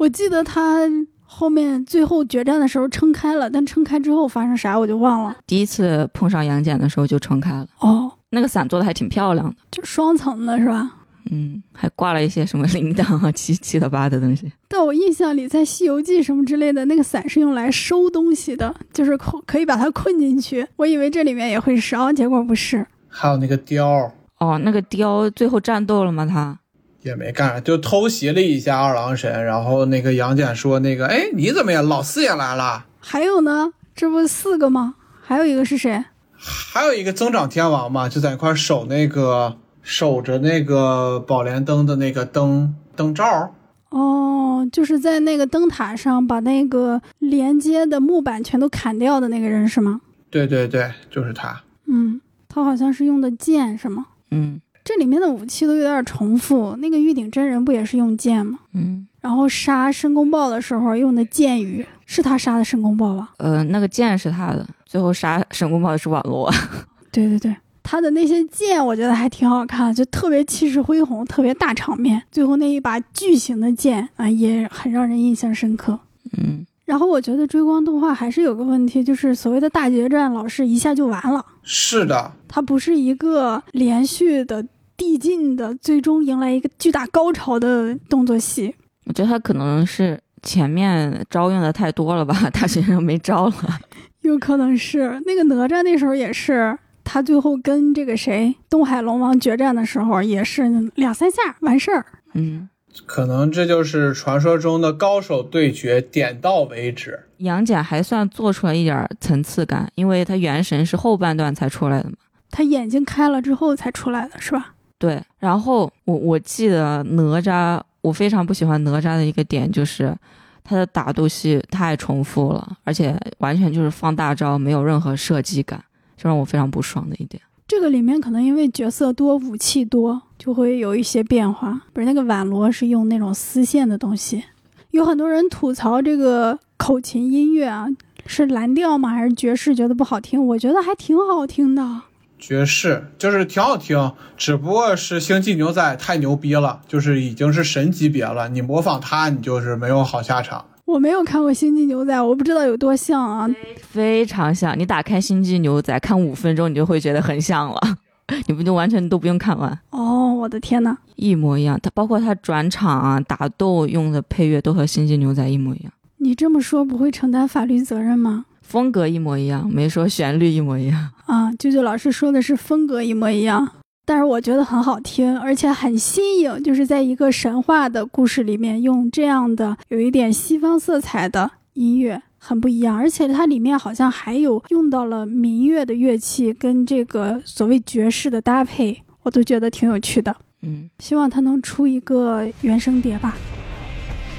[0.02, 0.80] 我记得他
[1.24, 5.36] 后面最后决战的时候撑开了，但撑开之后发生啥我就忘了。
[5.46, 7.64] 第一次碰上杨戬的时候就撑开了。
[7.78, 10.90] 哦，那个伞做的还挺漂亮的，就双层的是吧？
[11.30, 14.50] 嗯，还挂了一些什么铃铛啊，七七的八的东西。
[14.66, 20.66] 但我印象里，在《西游记》什么之类的，那个伞是用来收东西的，就是可可以把它困进去。
[20.74, 22.84] 我以为这里面也会烧，结果不是。
[23.06, 26.26] 还有那个雕，哦，那个雕最后战斗了吗？
[26.26, 26.58] 他
[27.02, 29.44] 也没干啥，就偷袭了一下二郎神。
[29.44, 32.86] 然后那个杨戬说：“那个，哎，你怎么也老四也来了？
[33.00, 33.72] 还有呢？
[33.94, 34.94] 这不四个吗？
[35.20, 36.04] 还有一个是谁？
[36.34, 43.52] 还有一个增长天王嘛，就在一块守那个。”守着那个宝莲灯的那个灯灯罩
[43.88, 50.00] 哦，就是在那个灯塔上把那个连接的木板全都砍掉的那个人是吗？
[50.30, 51.60] 对对对，就是他。
[51.86, 54.06] 嗯，他好像是用的剑是吗？
[54.30, 56.74] 嗯，这里面的武器都有点重复。
[56.76, 58.58] 那个玉鼎真人不也是用剑吗？
[58.74, 63.30] 嗯，然后杀申公豹的时候用的剑雨是他杀的申公豹吧？
[63.38, 66.52] 呃，那个剑是他的，最后杀申公豹的是网络。
[67.12, 67.54] 对对对。
[67.84, 72.22] 他的那些剑，我觉得还挺好看，就特别气势恢宏，特别大场面。
[72.30, 75.98] 最后那一把巨型的剑啊，也很让人印象深刻。
[76.38, 81.44] 嗯，然后我觉得追光动画还是有个问题，就是所谓的大决战，老是一下就完了。
[81.62, 84.64] 是的，它不是一个连续的
[84.96, 88.74] 递进的，最终迎来一个巨大高潮的动作戏。
[89.06, 93.54] 我觉得他可能是前面招用的太多了吧， 大学生没招了。
[94.22, 96.78] 有可能是那个哪吒那时候也是。
[97.04, 100.62] 他最后跟这个谁东海龙王决战的时候，也是
[100.94, 102.06] 两三下完事儿。
[102.34, 102.68] 嗯，
[103.06, 107.20] 可能这就是传说中的高手对决，点到为止。
[107.38, 112.16] 杨戬还算做出了一点层次感，因为他元神是后半段才出来的嘛。
[112.50, 114.74] 他眼睛开了之后才出来的，是吧？
[114.98, 115.22] 对。
[115.38, 120.14] 然后我我记得哪吒，我非常不喜欢哪吒的一个点就是，
[120.62, 125.82] 他的打斗戏太重复了，而且完全就是放大招，没有任何设计感，
[126.16, 127.42] 这让我非常不爽的一点。
[127.72, 131.80] 这个里面可能因为角色多、武器多，就会有一些变化。
[131.94, 134.44] 不是那个婉罗是用那种丝线的东西，
[134.90, 137.88] 有很多人吐槽这个口琴音乐啊，
[138.26, 139.08] 是蓝调吗？
[139.08, 139.74] 还是爵士？
[139.74, 140.46] 觉得不好听？
[140.48, 142.02] 我觉得还挺好听的。
[142.38, 148.50] 爵士就是挺好听，只不过是星际牛仔太牛逼了，就是已经是神级别了。
[148.50, 150.66] 你模仿他，你就是没有好下场。
[150.92, 153.48] 我没有看过《星际牛仔》，我不知道有多像啊。
[153.80, 157.80] 非常像，你打开《星际牛仔》看五分钟，你就会觉得很像了。
[158.46, 159.78] 你不就完全都不用看完？
[159.90, 161.78] 哦，我的天呐，一模一样。
[161.82, 165.90] 它包括它转场啊、打斗用的配乐都和《星际牛仔》一模一样。
[166.18, 168.44] 你这么说不会承担法律责任吗？
[168.60, 171.50] 风格一模一样，没说旋律一模一样啊。
[171.54, 173.66] 舅舅老师说的是风格一模一样，
[174.04, 182.96] 但是我觉得很好听，而且很新颖，就是在一个神话的故事里面用这样的有一点西方色彩的音乐，很不一样。
[182.96, 190.34] 而且它里面好像还有用到了民乐的乐器跟这个所谓爵士的搭配，我都觉得挺有趣的。
[190.62, 193.36] 嗯，希望他能出一个原声碟吧。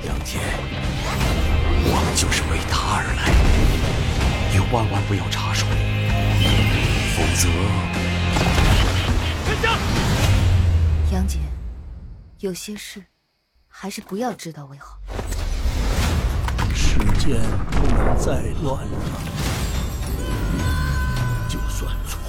[0.06, 0.42] 杨戬，
[1.86, 3.32] 我们就是为他而来。
[4.52, 5.66] 你万万不要插手，
[7.16, 7.93] 否则。
[11.12, 11.40] 杨戬，
[12.40, 13.04] 有些事
[13.68, 14.98] 还是不要知道为好。
[16.74, 17.42] 时间
[17.72, 18.98] 不能再乱了，
[21.48, 22.20] 就算错。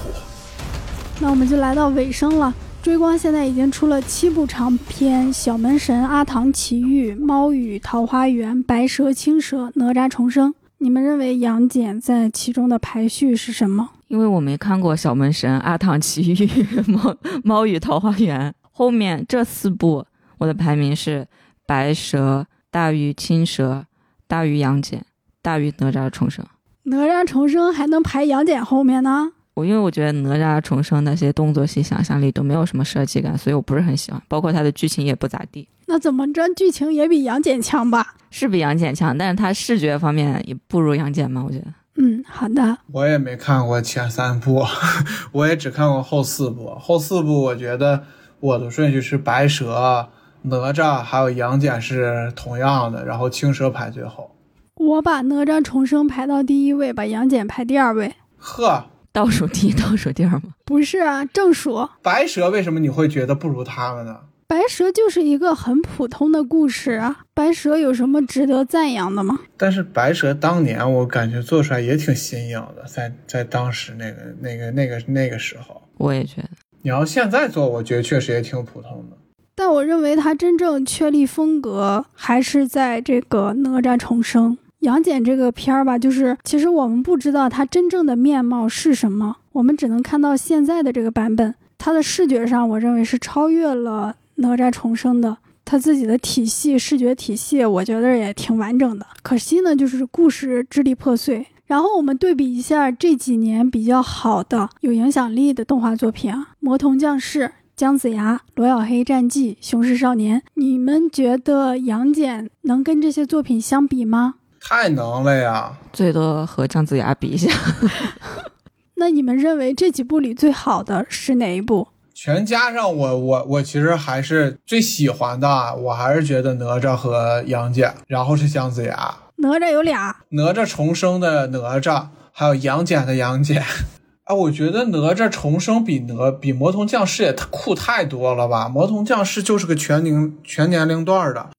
[1.19, 2.53] 那我们就来到尾声了。
[2.81, 10.51] 追光现在已经出了七部长篇，《小门神》《阿唐奇遇》《猫与桃花源》《白蛇青蛇》《哪吒重生》。
[10.77, 13.89] 你们认为杨戬在其中的排序是什么？
[14.07, 16.35] 因为我没看过《小门神》《阿唐奇遇》
[16.91, 20.05] 《猫猫与桃花源》，后面这四部
[20.37, 21.27] 我的排名是
[21.65, 23.85] 白蛇大于青蛇
[24.27, 25.03] 大于杨戬
[25.41, 26.45] 大于哪吒重生。
[26.83, 29.31] 哪吒重生还能排杨戬后面呢？
[29.55, 35.67] 我因为我觉得哪吒重生那些动作戏想象力都没有什么设计感，所以我不是很喜欢，包括它的剧情也不咋地。
[35.87, 38.15] 那怎么着，剧情也比杨戬强吧？
[38.29, 41.73] 是比杨戬强，但是它视觉方面也不如杨戬嘛，我觉得。
[41.97, 42.77] 嗯，好的。
[42.91, 44.65] 我也没看过前三部，
[45.31, 46.75] 我也只看过后四部。
[46.79, 48.03] 后四部我觉得
[48.39, 50.09] 我的顺序是白蛇、
[50.43, 54.31] 哪吒还有杨戬是同样的，然后青蛇排最后。
[54.75, 58.13] 我把哪吒重生排到第一位，把杨戬排第二位。
[58.37, 58.85] 呵。
[59.13, 60.41] 倒数第一、倒数第二吗？
[60.65, 61.87] 不是啊，正数。
[62.01, 64.19] 白蛇为什么你会觉得不如他们呢？
[64.47, 69.39] 白蛇就是一个很普通的故事啊，白蛇有什么值得赞扬的吗？
[69.57, 76.49] 但是白蛇当年我感觉做出来也挺新颖的，在在当时那个那个那个那个时候，我也觉得。
[76.83, 79.17] 你要现在做，我觉得确实也挺普通的。
[79.55, 84.57] 但我认为他真正确立风格还是在这个哪吒重生。
[84.81, 91.55] 杨戬这个片儿吧，就是其实我们不知道它真正的面貌是什么，我们只能看到现在的这个版本。
[91.79, 99.05] 它的视觉上，我认为是超越了哪吒重生的，他自己的体系、视觉体系，我觉得也挺完整的。
[99.23, 101.45] 可惜呢，就是故事支离破碎。
[101.65, 107.39] 然后我们对比一下这几年比较好的、有影响力的动画作品啊，《魔童降世》、
[107.75, 114.35] 《姜子牙》、《罗小黑战记》、《雄狮少年》，你们觉得杨戬能跟这些作品相比吗？
[114.61, 115.77] 太能了呀！
[115.91, 117.51] 最多和姜子牙比一下。
[118.97, 121.87] 那你们认为这几部里最好的是哪一部？
[122.17, 129.17] 全加上我，我我其实还是最喜欢的，我还是觉得哪吒和杨戬，然后是姜子牙。
[129.35, 133.61] 哪吒有俩，哪吒重生的哪吒，还有杨戬的杨戬。
[134.23, 138.69] 啊，我觉得哪吒重生比哪比魔童降世也酷太多了吧？
[138.69, 141.49] 魔童降世就是个全龄全年龄段的。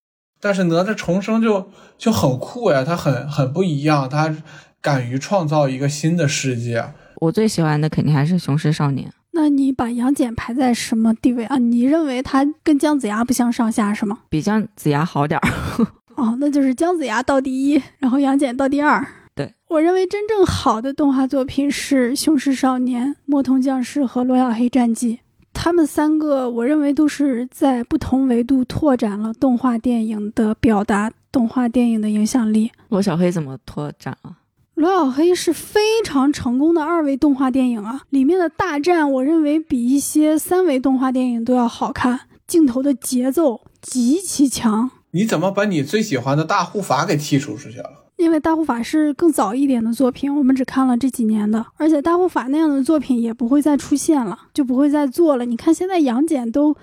[0.41, 4.35] 但是哪吒重生就就很酷呀，他很很不一样，他
[4.81, 6.83] 敢于创造一个新的世界。
[7.17, 9.13] 我最喜欢的肯定还是雄狮少年。
[9.37, 11.59] 那你把杨戬排在什么地位啊？
[11.59, 14.21] 你认为他跟姜子牙不相上下是吗？
[14.31, 15.47] 比姜子牙好点儿。
[16.17, 19.07] 哦，那就是姜子牙到第一，然后杨戬到第二。
[19.35, 25.21] 对，我认为真正好的动画作品是雄狮少年、魔童降世和罗小黑战记。
[25.53, 32.73] 他们三个，我认为都是在不同维度拓展了动画电影的表达，动画电影的影响力。
[32.89, 34.35] 罗小黑怎么拓展了？
[34.77, 44.91] 罗小黑是非常成功的二维动画电影啊，里面的大战，我认为比一些三维动画电影都要好看，镜头的节奏极其强。
[45.13, 48.05] 你怎么把你最喜欢的大护法给剔除出去了？
[48.17, 55.47] 因为大护法是更早一点的作品，我们只看了这几年的，而且大护法那样的作品也不会再出现了，就不会再做了。
[55.47, 56.77] 你看现在杨戬都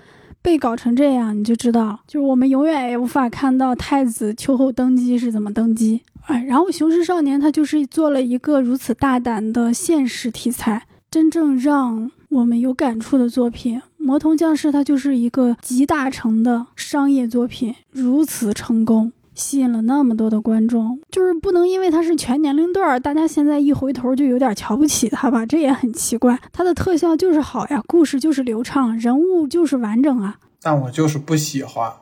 [0.44, 6.02] 被搞成这样，你就知道，就是我们永远也无法看到太子秋后登基是怎么登基。
[6.26, 13.78] 哎，然后《雄狮少年》他就是做了一个如此大胆的现实题材，真正让我们有感触的作品。
[13.96, 19.10] 《魔童降世》它就是一个集大成的商业作品，如此成功。
[19.34, 25.44] 吸引了那么多的观众，就是不能因为它是全年龄段儿，大家现在一回头就有点瞧不起他吧？
[25.44, 26.38] 这也很奇怪。
[26.52, 30.36] 它的特效就是好呀，故事就是流畅，人物就是完整啊。
[30.62, 31.92] 但我就是不喜欢，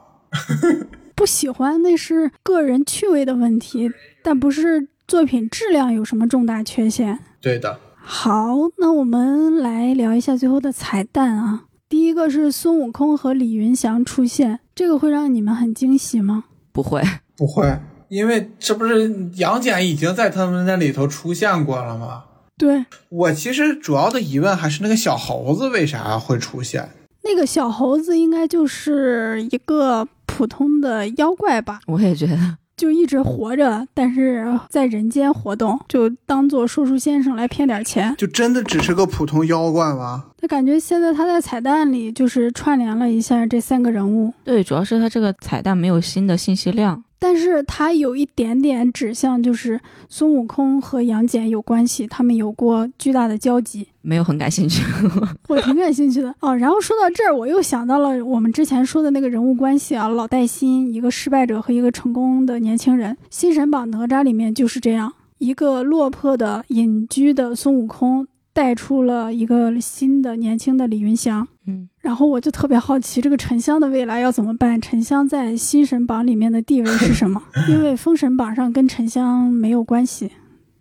[1.16, 3.90] 不喜欢那是个人趣味的问题，
[4.22, 7.18] 但不是作品质量有什么重大缺陷。
[7.40, 7.78] 对的。
[8.04, 11.64] 好，那我们来聊一下最后的彩蛋啊。
[11.88, 16.44] 第一个是孙悟空和李云祥出现，这个会让你们很惊喜吗？
[16.72, 17.02] 不会。
[17.36, 17.78] 不会，
[18.08, 22.24] 因为这不是杨戬已经在他们那里头出现过了吗？
[22.58, 26.90] 对我其实主要的疑问还是那个小猴子为啥会出现？
[27.24, 31.80] 那个小猴子应该就是一个普通的妖怪吧？
[31.86, 32.36] 我也觉得。
[32.76, 38.14] 就一直活着，但是在人间活动，就当做说书先生来骗点钱。
[38.16, 40.24] 就真的只是个普通妖怪吗？
[40.38, 44.32] 他感觉现在他在彩蛋里就是串联了一下这三个人物。
[44.42, 47.04] 对，主要是他这个彩蛋没有新的信息量。
[47.22, 53.86] 但是它有一点点指向，就是孙悟空和杨戬有关系，他们有过巨大的交集。
[54.00, 54.82] 没有很感兴趣，
[55.46, 56.56] 我挺感兴趣的哦。
[56.56, 63.14] 然后说到这儿，我又想到了我们之前说的那个人物关系啊，老带新，一个失败者和一个成功的年轻人。
[63.30, 68.26] 《新神榜哪吒》里面就是这样一个落魄的隐居的孙悟空。
[68.52, 74.80] 带出了一个新的年轻的李云祥，嗯，然后我就特别好奇这个沉香的未来要怎么办？
[74.80, 77.42] 沉香在新神榜里面的地位是什么？
[77.68, 80.30] 因为封神榜上跟沉香没有关系，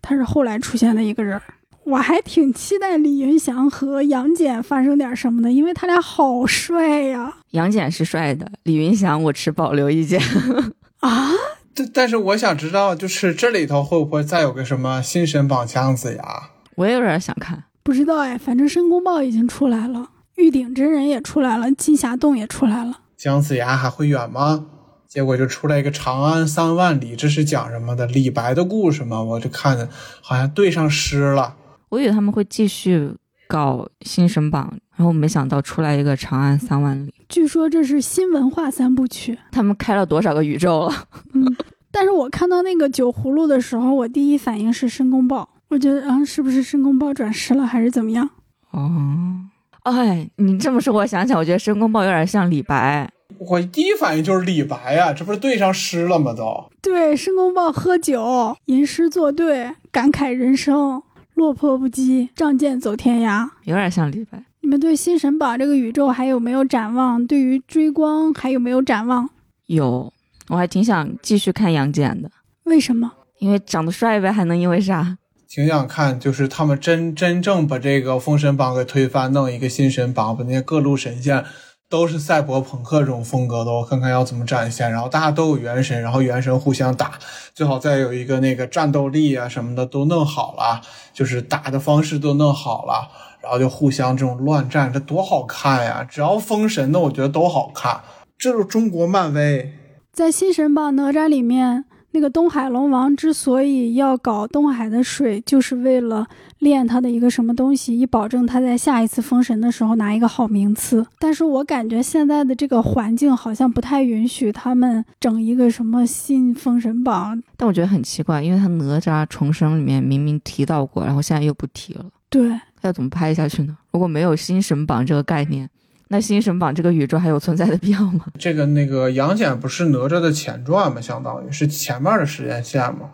[0.02, 1.40] 他是后来出现的一个人。
[1.84, 7.38] 我还挺期待李云祥和杨戬发生点什么的，因为他俩好帅呀。
[7.52, 10.22] 杨戬是帅的，李云祥我持保留意见。
[11.00, 11.32] 啊？
[11.74, 16.50] 但但是我想知道，就是这里头会不会再有个什么新神榜姜子牙？
[16.76, 24.66] 我也有点想看，不知道哎，反正申公豹已经出来了，玉鼎真人也出来了，金霞洞也出来了，姜子牙还会远吗？
[25.08, 28.06] 结果就出来一个长安三万里，这是讲什么的？
[28.08, 29.22] 李白的故事吗？
[29.22, 29.90] 我就看着
[30.22, 31.56] 好像对上诗了。
[31.90, 33.14] 我以为他们会继续
[33.46, 37.14] 搞新神榜，然后没想到出来一个长安三万里。
[37.28, 40.94] 据说这是新文化三部曲，他们开了多少个宇宙了？
[41.34, 41.58] 嗯，
[41.92, 45.50] 但是我看到那个酒葫芦的时候，我第一反应是申公豹。
[45.72, 48.30] 我觉得，啊，是不是申公豹转世了，还是怎么样？
[48.72, 49.40] 哦，
[49.84, 53.10] 哎，你这么说，我想想，我觉得申公豹有点像李白。
[53.40, 56.34] 我第一反应就是李白呀，这不是对上诗了吗？
[56.34, 61.02] 都对，申公豹喝酒吟诗作对，感慨人生，
[61.36, 64.44] 落魄不羁，仗剑走天涯，有点像李白。
[64.60, 67.26] 你们对新神榜这个宇宙还有没有展望？
[67.26, 69.30] 对于追光还有没有展望？
[69.68, 70.12] 有，
[70.50, 72.30] 我还挺想继续看杨戬的。
[72.66, 73.10] 为什么？
[73.40, 75.18] 因为长得帅呗，还能因为啥？
[75.54, 81.44] 挺想看，就是他们真真正把这个封神榜给推翻，弄一个新神榜，把那些各路神仙
[81.90, 84.90] 都是赛博朋克这种风格的，我看看要怎么展现。
[84.90, 87.20] 然后大家都有元神，然后元神互相打，
[87.54, 90.80] 最好再有一个那个战斗力啊什么的都弄好了，
[91.14, 93.10] 就是打的方式都弄好了，
[93.44, 96.08] 然后就互相这种乱战，这多好看呀！
[96.10, 98.00] 只要封神的，我觉得都好看。
[98.38, 99.74] 这是中国漫威，
[100.14, 101.84] 在新神榜哪吒里面。
[102.12, 106.28] 那个东海龙王之所以要搞东海的水，就是为了
[106.60, 111.06] 练他的一个什么东西，以保证他在下一次封神的时候拿一个好名次。
[111.20, 117.42] 但是我感觉现在的这个环境好像不太允许他们整一个什么新封神榜。
[117.56, 122.06] 但我觉得很奇怪，因为他哪吒重生里面明明提到过，然后现在又不提了。
[122.30, 123.78] 对，要怎么拍下去呢？
[123.92, 125.70] 如果没有新神榜这个概念？
[126.12, 128.26] 那新神榜这个宇宙还有存在的必要吗？
[128.38, 131.00] 这个那个杨戬不是哪吒的前传吗？
[131.00, 133.12] 相当于是前面的时间线嘛，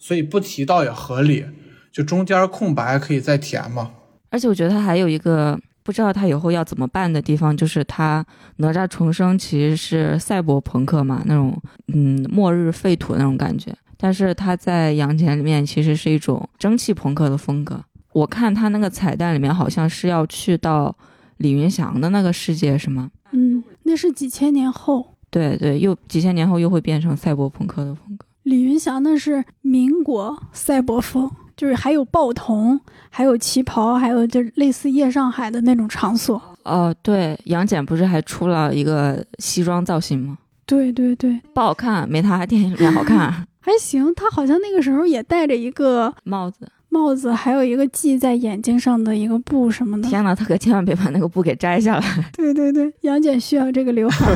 [0.00, 1.46] 所以不提到也合理，
[1.92, 3.92] 就中间空白可以再填嘛。
[4.30, 11.56] 而且我觉得他还有一个不知道他以后要怎么办的地方，就是他哪吒重生其实是赛博朋克嘛，那种
[11.94, 17.80] 嗯末日废土那种感觉，但是他在杨戬里面其实是一种蒸汽朋克的风格。
[18.12, 20.92] 我看他那个彩蛋里面好像是要去到。
[21.40, 23.10] 李云祥的那个世界是吗？
[23.32, 25.14] 嗯，那是几千年后。
[25.30, 28.26] 对对，又几千年后又会变成赛博朋克的风格。
[28.42, 36.40] 李云祥那是民国赛博风，就是还有报童，还有旗袍，还有就是类似夜上海的那种场所。
[36.64, 40.36] 哦，对，杨戬不是还出了一个西装造型吗？
[40.66, 43.46] 对对对，不好看，没他电影里面好看。
[43.60, 46.68] 还行，他好像那个时候也戴着一个帽子。
[46.90, 50.08] 帽子还有一个系在眼睛上的一个布什么的。
[50.08, 52.04] 天呐，他可千万别把那个布给摘下来。
[52.36, 54.26] 对对对，杨戬需要这个刘海。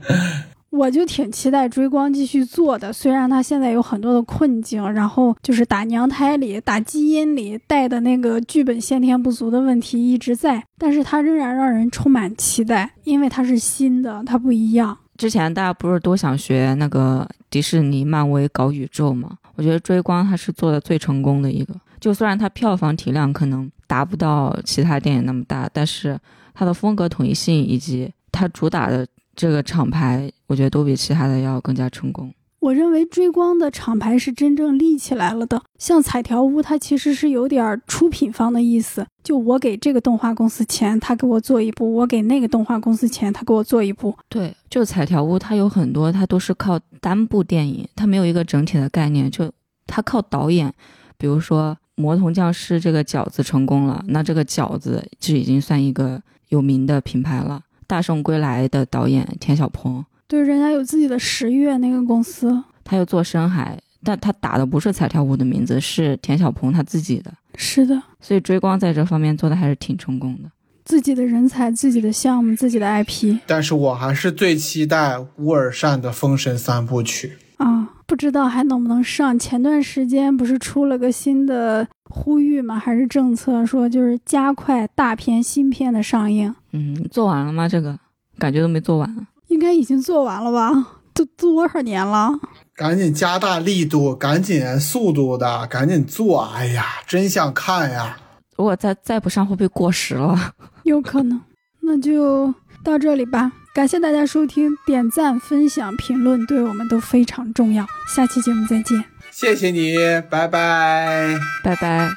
[0.68, 14.98] 我就挺期待追光继续做的，虽然他现在有很多的困境，然后就是打娘胎里、打基因里带的那个剧本先天不足的问题一直在，但是他仍然让人充满期待，因为它是新的，它不一样。
[15.16, 19.38] 之前大家不是都想学那个迪士尼、漫威搞宇宙吗？
[19.54, 26.18] 我觉得追光它是做的最成功的一个，就虽然它票房体量可能达不到其他电影那么大，但是
[26.54, 29.06] 它的风格统一性以及它主打的。
[29.38, 32.32] 这个厂牌，我觉得都比其他的要更加成功。
[32.58, 35.60] 我认为追光的厂牌是真正立起来了的。
[35.78, 44.16] 像彩条屋，它其实是有点出品方的意思，就我给这个动画公司钱，他给我做一部；我给那个动画公司钱，他给我做一部。
[44.30, 49.52] 对，就彩条屋，它有很多，它都是靠单部电影，它没有一个整体的概念，就
[49.86, 50.72] 它靠导演。
[51.18, 57.60] 比如说《魔童降世》这个饺子成功了，那这个饺子就已经算一个有名的品牌了。
[57.86, 67.32] 大圣归来的导演田晓鹏，对，人家有自己的十月那个公司，他又做深海，但他打的不是彩条舞的名字，是田晓鹏他自己的。
[67.54, 70.50] 是的，所以追光在这方面做的还是挺成功的，
[70.84, 73.38] 自己的人才、自己的项目、自己的 IP。
[73.46, 79.38] 但是我还是最期待乌尔善的《封神三部曲》啊，不知道还能不能上。
[79.38, 82.78] 前段时间不是出了个新的呼吁吗？
[82.78, 86.54] 还是政策说就是加快大片新片的上映？
[86.72, 87.68] 嗯，做完了吗？
[87.68, 87.98] 这个
[88.38, 90.70] 感觉都没做完，应该已经做完了吧？
[91.12, 92.38] 都多少年了？
[92.74, 96.42] 赶紧加大力度，赶紧速度的，赶紧做！
[96.54, 98.18] 哎呀，真想看呀！
[98.56, 100.38] 如果再再不上，会不会过时了？
[100.84, 101.40] 有可能。
[101.80, 102.52] 那就
[102.84, 107.86] 到这里吧，感谢大家收听，点赞、分享、评论对我们都非常重要。
[108.08, 109.94] 下期节目再见，谢谢你，
[110.30, 112.08] 拜拜，拜拜。